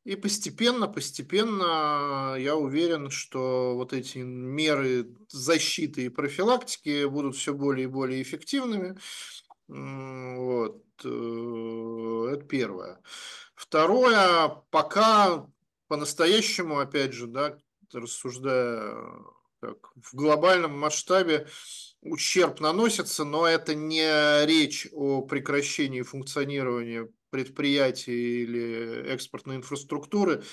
И 0.05 0.17
постепенно, 0.17 0.87
постепенно 0.87 2.37
я 2.39 2.57
уверен, 2.57 3.11
что 3.11 3.75
вот 3.75 3.95
эти 3.95 4.19
меры 4.19 5.09
защиты 5.29 6.05
и 6.05 6.09
профилактики 6.11 7.07
будут 7.07 7.37
все 7.37 7.55
более 7.55 7.85
и 7.85 7.89
более 7.91 8.21
эффективными. 8.21 8.99
Вот. 9.67 10.83
Э, 11.05 12.29
это 12.33 12.45
первое. 12.45 13.01
Второе, 13.55 14.49
пока 14.71 15.47
по-настоящему, 15.89 16.81
опять 16.81 17.15
же, 17.15 17.27
да, 17.27 17.57
рассуждая 17.93 18.95
как 19.61 19.93
в 19.97 20.15
глобальном 20.15 20.79
масштабе, 20.79 21.47
ущерб 22.03 22.61
наносится, 22.61 23.25
но 23.25 23.47
это 23.47 23.75
не 23.75 24.45
речь 24.45 24.87
о 24.93 25.23
прекращении 25.23 26.03
функционирования 26.03 27.09
предприятий 27.35 28.45
или 28.45 29.09
экспортной 29.09 29.57
инфраструктуры 29.57 30.45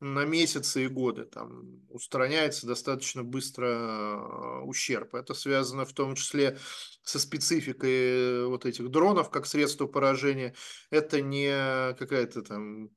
на 0.00 0.26
месяцы 0.26 0.84
и 0.84 0.86
годы. 0.86 1.24
Там 1.24 1.80
устраняется 1.88 2.66
достаточно 2.66 3.24
быстро 3.24 3.66
э, 3.68 4.60
ущерб. 4.64 5.14
Это 5.14 5.32
связано 5.32 5.86
в 5.86 5.94
том 5.94 6.14
числе 6.14 6.58
со 7.02 7.18
спецификой 7.18 8.46
вот 8.48 8.66
этих 8.66 8.90
дронов 8.90 9.30
как 9.30 9.46
средство 9.46 9.86
поражения. 9.86 10.54
Это 10.90 11.22
не 11.22 11.94
какая-то 11.94 12.42
там 12.42 12.90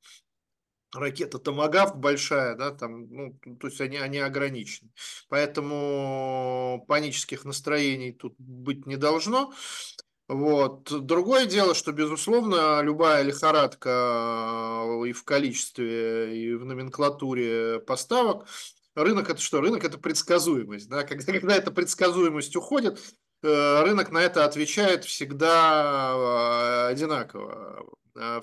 ракета 0.93 1.39
Томагавк 1.39 1.95
большая, 1.95 2.55
да, 2.55 2.71
там, 2.71 3.07
ну, 3.09 3.39
то 3.57 3.67
есть 3.67 3.79
они, 3.79 3.95
они 3.95 4.17
ограничены. 4.17 4.91
Поэтому 5.29 6.83
панических 6.89 7.45
настроений 7.45 8.11
тут 8.11 8.35
быть 8.37 8.85
не 8.85 8.97
должно. 8.97 9.53
Вот. 10.29 11.05
Другое 11.07 11.47
дело, 11.47 11.73
что, 11.73 11.91
безусловно, 11.91 12.81
любая 12.83 13.23
лихорадка 13.23 13.89
э, 14.85 15.07
и 15.07 15.11
в 15.11 15.23
количестве, 15.23 16.39
и 16.39 16.53
в 16.53 16.65
номенклатуре 16.65 17.79
поставок, 17.79 18.45
рынок 18.93 19.31
это 19.31 19.41
что? 19.41 19.59
Рынок 19.59 19.83
это 19.83 19.97
предсказуемость. 19.97 20.87
Да? 20.87 21.03
Когда, 21.03 21.33
когда 21.39 21.55
эта 21.55 21.71
предсказуемость 21.71 22.55
уходит, 22.55 22.99
э, 23.41 23.81
рынок 23.81 24.11
на 24.11 24.19
это 24.19 24.45
отвечает 24.45 25.03
всегда 25.03 26.13
э, 26.13 26.91
одинаково. 26.91 27.85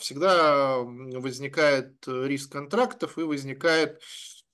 Всегда 0.01 0.79
возникает 0.79 1.93
риск 2.07 2.53
контрактов 2.53 3.19
и 3.19 3.23
возникает 3.23 4.01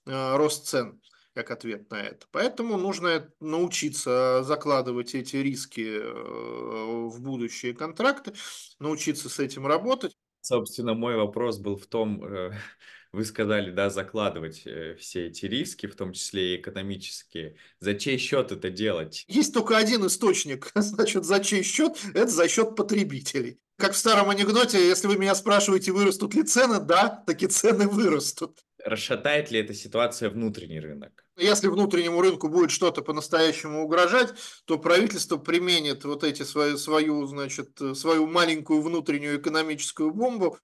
рост 0.05 0.67
цен 0.67 1.01
как 1.35 1.51
ответ 1.51 1.91
на 1.91 2.03
это. 2.03 2.27
Поэтому 2.31 2.77
нужно 2.77 3.33
научиться 3.41 4.43
закладывать 4.43 5.15
эти 5.15 5.37
риски 5.37 5.99
э, 5.99 7.09
в 7.09 7.21
будущие 7.21 7.75
контракты, 7.75 8.33
научиться 8.79 9.29
с 9.29 9.39
этим 9.39 9.67
работать. 9.67 10.17
Собственно, 10.43 10.95
мой 10.95 11.17
вопрос 11.17 11.59
был 11.59 11.77
в 11.77 11.87
том, 11.87 12.25
э, 12.25 12.51
вы 13.13 13.25
сказали, 13.25 13.71
да, 13.71 13.91
закладывать 13.91 14.63
э, 14.67 14.97
все 14.99 15.29
эти 15.29 15.47
риски, 15.47 15.87
в 15.87 15.95
том 15.95 16.13
числе 16.13 16.55
и 16.55 16.61
экономические. 16.61 17.57
За 17.79 17.95
чей 17.95 18.19
счет 18.19 18.53
это 18.53 18.69
делать? 18.69 19.25
Есть 19.29 19.55
только 19.55 19.77
один 19.77 20.07
источник, 20.07 20.71
значит, 20.75 21.25
за 21.25 21.41
чей 21.41 21.63
счет? 21.63 21.97
Это 22.15 22.29
за 22.29 22.49
счет 22.49 22.77
потребителей 22.77 23.59
Как 23.79 23.93
в 23.93 23.97
старом 23.97 24.31
анекдоте, 24.31 24.87
если 24.87 25.07
вы 25.07 25.17
меня 25.17 25.35
спрашиваете, 25.35 25.93
вырастут 25.93 26.35
ли 26.35 26.43
цены, 26.43 26.81
да, 26.81 27.23
таки 27.27 27.47
цены 27.47 27.87
вырастут. 27.87 28.59
Расшатает 28.85 29.51
ли 29.53 29.61
эта 29.61 29.75
ситуация 29.75 30.29
внутренний 30.29 30.81
рынок? 30.81 31.22
Если 31.39 31.69
внутреннему 31.69 32.21
рынку 32.21 32.49
будет 32.49 32.71
что-то 32.71 33.01
по-настоящему 33.01 33.85
угрожать, 33.85 34.35
то 34.67 34.79
правительство 34.79 35.39
применит 35.39 36.05
вот 36.05 36.25
эти 36.25 36.43
свою, 36.43 36.77
свою, 36.77 37.27
значит, 37.27 37.79
свою 37.95 38.27
маленькую 38.27 38.83
внутреннюю 38.83 39.41
экономическую 39.41 40.13
бомбу 40.13 40.59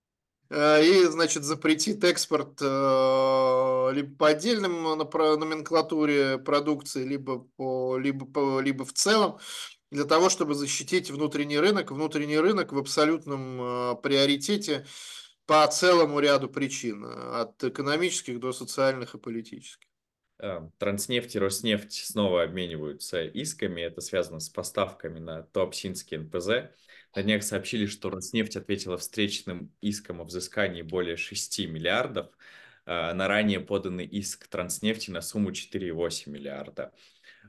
э, 0.51 0.85
и, 0.85 1.05
значит, 1.05 1.45
запретит 1.45 2.05
экспорт 2.05 2.59
э, 2.61 3.91
либо 3.95 4.17
по 4.17 4.29
отдельным 4.29 4.83
номенклатуре 4.83 6.37
продукции, 6.37 7.03
либо, 7.03 7.47
по, 7.57 7.97
либо, 7.97 8.27
по, 8.27 8.61
либо 8.61 8.85
в 8.85 8.93
целом 8.93 9.39
для 9.91 10.05
того, 10.05 10.29
чтобы 10.29 10.55
защитить 10.55 11.11
внутренний 11.11 11.59
рынок. 11.59 11.93
Внутренний 11.93 12.39
рынок 12.39 12.73
в 12.73 12.79
абсолютном 12.79 13.63
э, 13.63 13.95
приоритете 14.03 14.87
по 15.47 15.67
целому 15.67 16.21
ряду 16.21 16.51
причин, 16.51 17.07
от 17.07 17.65
экономических 17.65 18.39
до 18.39 18.53
социальных 18.53 19.15
и 19.15 19.19
политических. 19.19 19.88
Э, 20.40 20.68
Транснефть 20.79 21.35
и 21.35 21.38
Роснефть 21.38 21.92
снова 21.92 22.42
обмениваются 22.42 23.24
исками. 23.24 23.81
Это 23.81 24.01
связано 24.01 24.40
с 24.40 24.48
поставками 24.48 25.18
на 25.18 25.42
Туапсинский 25.42 26.18
НПЗ. 26.18 26.70
На 27.14 27.22
днях 27.22 27.42
сообщили, 27.42 27.87
что 27.87 28.11
Роснефть 28.11 28.57
ответила 28.57 28.96
встречным 28.96 29.72
иском 29.81 30.20
о 30.20 30.24
взыскании 30.24 30.83
более 30.83 31.16
6 31.16 31.66
миллиардов 31.66 32.27
э, 32.87 33.12
на 33.12 33.27
ранее 33.29 33.61
поданный 33.61 34.07
иск 34.07 34.46
Транснефти 34.48 35.11
на 35.11 35.22
сумму 35.22 35.51
4,8 35.51 36.31
миллиарда. 36.31 36.92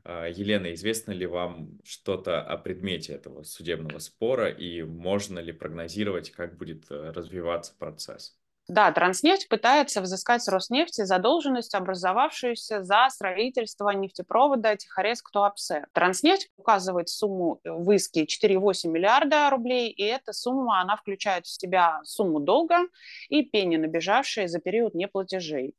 А, 0.04 0.28
Елена, 0.28 0.74
известно 0.74 1.12
ли 1.12 1.26
вам 1.26 1.80
что-то 1.84 2.42
о 2.42 2.58
предмете 2.58 3.14
этого 3.14 3.44
судебного 3.44 4.00
спора 4.00 4.50
и 4.50 4.82
можно 4.84 5.40
ли 5.40 5.52
прогнозировать, 5.52 6.32
как 6.32 6.58
будет 6.58 6.86
э, 6.90 7.12
развиваться 7.12 7.76
процесс? 7.78 8.39
Да, 8.70 8.92
Транснефть 8.92 9.50
пытается 9.50 10.00
взыскать 10.00 10.44
с 10.44 10.48
Роснефти 10.48 11.04
задолженность, 11.04 11.74
образовавшуюся 11.74 12.84
за 12.84 13.08
строительство 13.10 13.90
нефтепровода 13.90 14.76
Тихорецк-Туапсе. 14.76 15.88
Транснефть 15.92 16.52
указывает 16.56 17.10
сумму 17.10 17.60
э, 17.64 17.72
в 17.72 17.92
иске 17.92 18.26
4,8 18.26 18.88
миллиарда 18.90 19.50
рублей, 19.50 19.90
и 19.90 20.04
эта 20.04 20.34
сумма, 20.34 20.82
она 20.82 20.98
включает 20.98 21.48
в 21.48 21.52
себя 21.52 22.00
сумму 22.04 22.40
долга 22.40 22.82
и 23.30 23.42
пени, 23.42 23.78
набежавшие 23.78 24.48
за 24.48 24.60
период 24.60 24.94
неплатежей. 24.94 25.74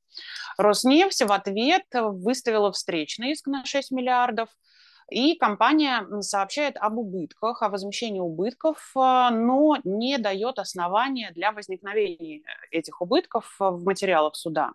Роснефть 0.59 1.22
в 1.22 1.31
ответ 1.31 1.85
выставила 1.92 2.72
встречный 2.72 3.31
иск 3.31 3.46
на 3.46 3.64
6 3.64 3.92
миллиардов, 3.92 4.48
и 5.10 5.36
компания 5.36 6.06
сообщает 6.20 6.76
об 6.76 6.98
убытках, 6.98 7.62
о 7.62 7.68
возмещении 7.68 8.20
убытков, 8.20 8.92
а, 8.96 9.30
но 9.30 9.76
не 9.84 10.18
дает 10.18 10.58
основания 10.58 11.32
для 11.32 11.52
возникновения 11.52 12.42
этих 12.70 13.00
убытков 13.00 13.56
в 13.58 13.84
материалах 13.84 14.36
суда. 14.36 14.72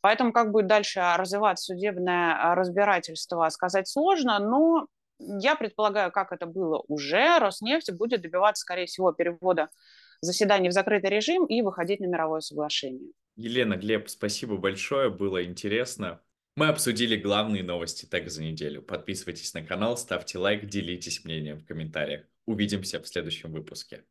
Поэтому 0.00 0.32
как 0.32 0.52
будет 0.52 0.68
дальше 0.68 1.00
развиваться 1.16 1.74
судебное 1.74 2.54
разбирательство, 2.54 3.48
сказать 3.48 3.88
сложно, 3.88 4.38
но 4.38 4.86
я 5.18 5.56
предполагаю, 5.56 6.12
как 6.12 6.32
это 6.32 6.46
было 6.46 6.82
уже, 6.86 7.38
Роснефть 7.38 7.92
будет 7.92 8.22
добиваться, 8.22 8.62
скорее 8.62 8.86
всего, 8.86 9.12
перевода 9.12 9.68
заседаний 10.20 10.68
в 10.68 10.72
закрытый 10.72 11.10
режим 11.10 11.46
и 11.46 11.62
выходить 11.62 12.00
на 12.00 12.06
мировое 12.06 12.40
соглашение. 12.40 13.12
Елена, 13.36 13.74
Глеб, 13.74 14.08
спасибо 14.08 14.56
большое, 14.56 15.10
было 15.10 15.44
интересно. 15.44 16.20
Мы 16.58 16.66
обсудили 16.66 17.14
главные 17.14 17.62
новости 17.62 18.04
тега 18.04 18.28
за 18.30 18.42
неделю. 18.42 18.82
Подписывайтесь 18.82 19.54
на 19.54 19.62
канал, 19.62 19.96
ставьте 19.96 20.38
лайк, 20.38 20.66
делитесь 20.66 21.24
мнением 21.24 21.60
в 21.60 21.64
комментариях. 21.64 22.24
Увидимся 22.46 23.00
в 23.00 23.06
следующем 23.06 23.52
выпуске. 23.52 24.02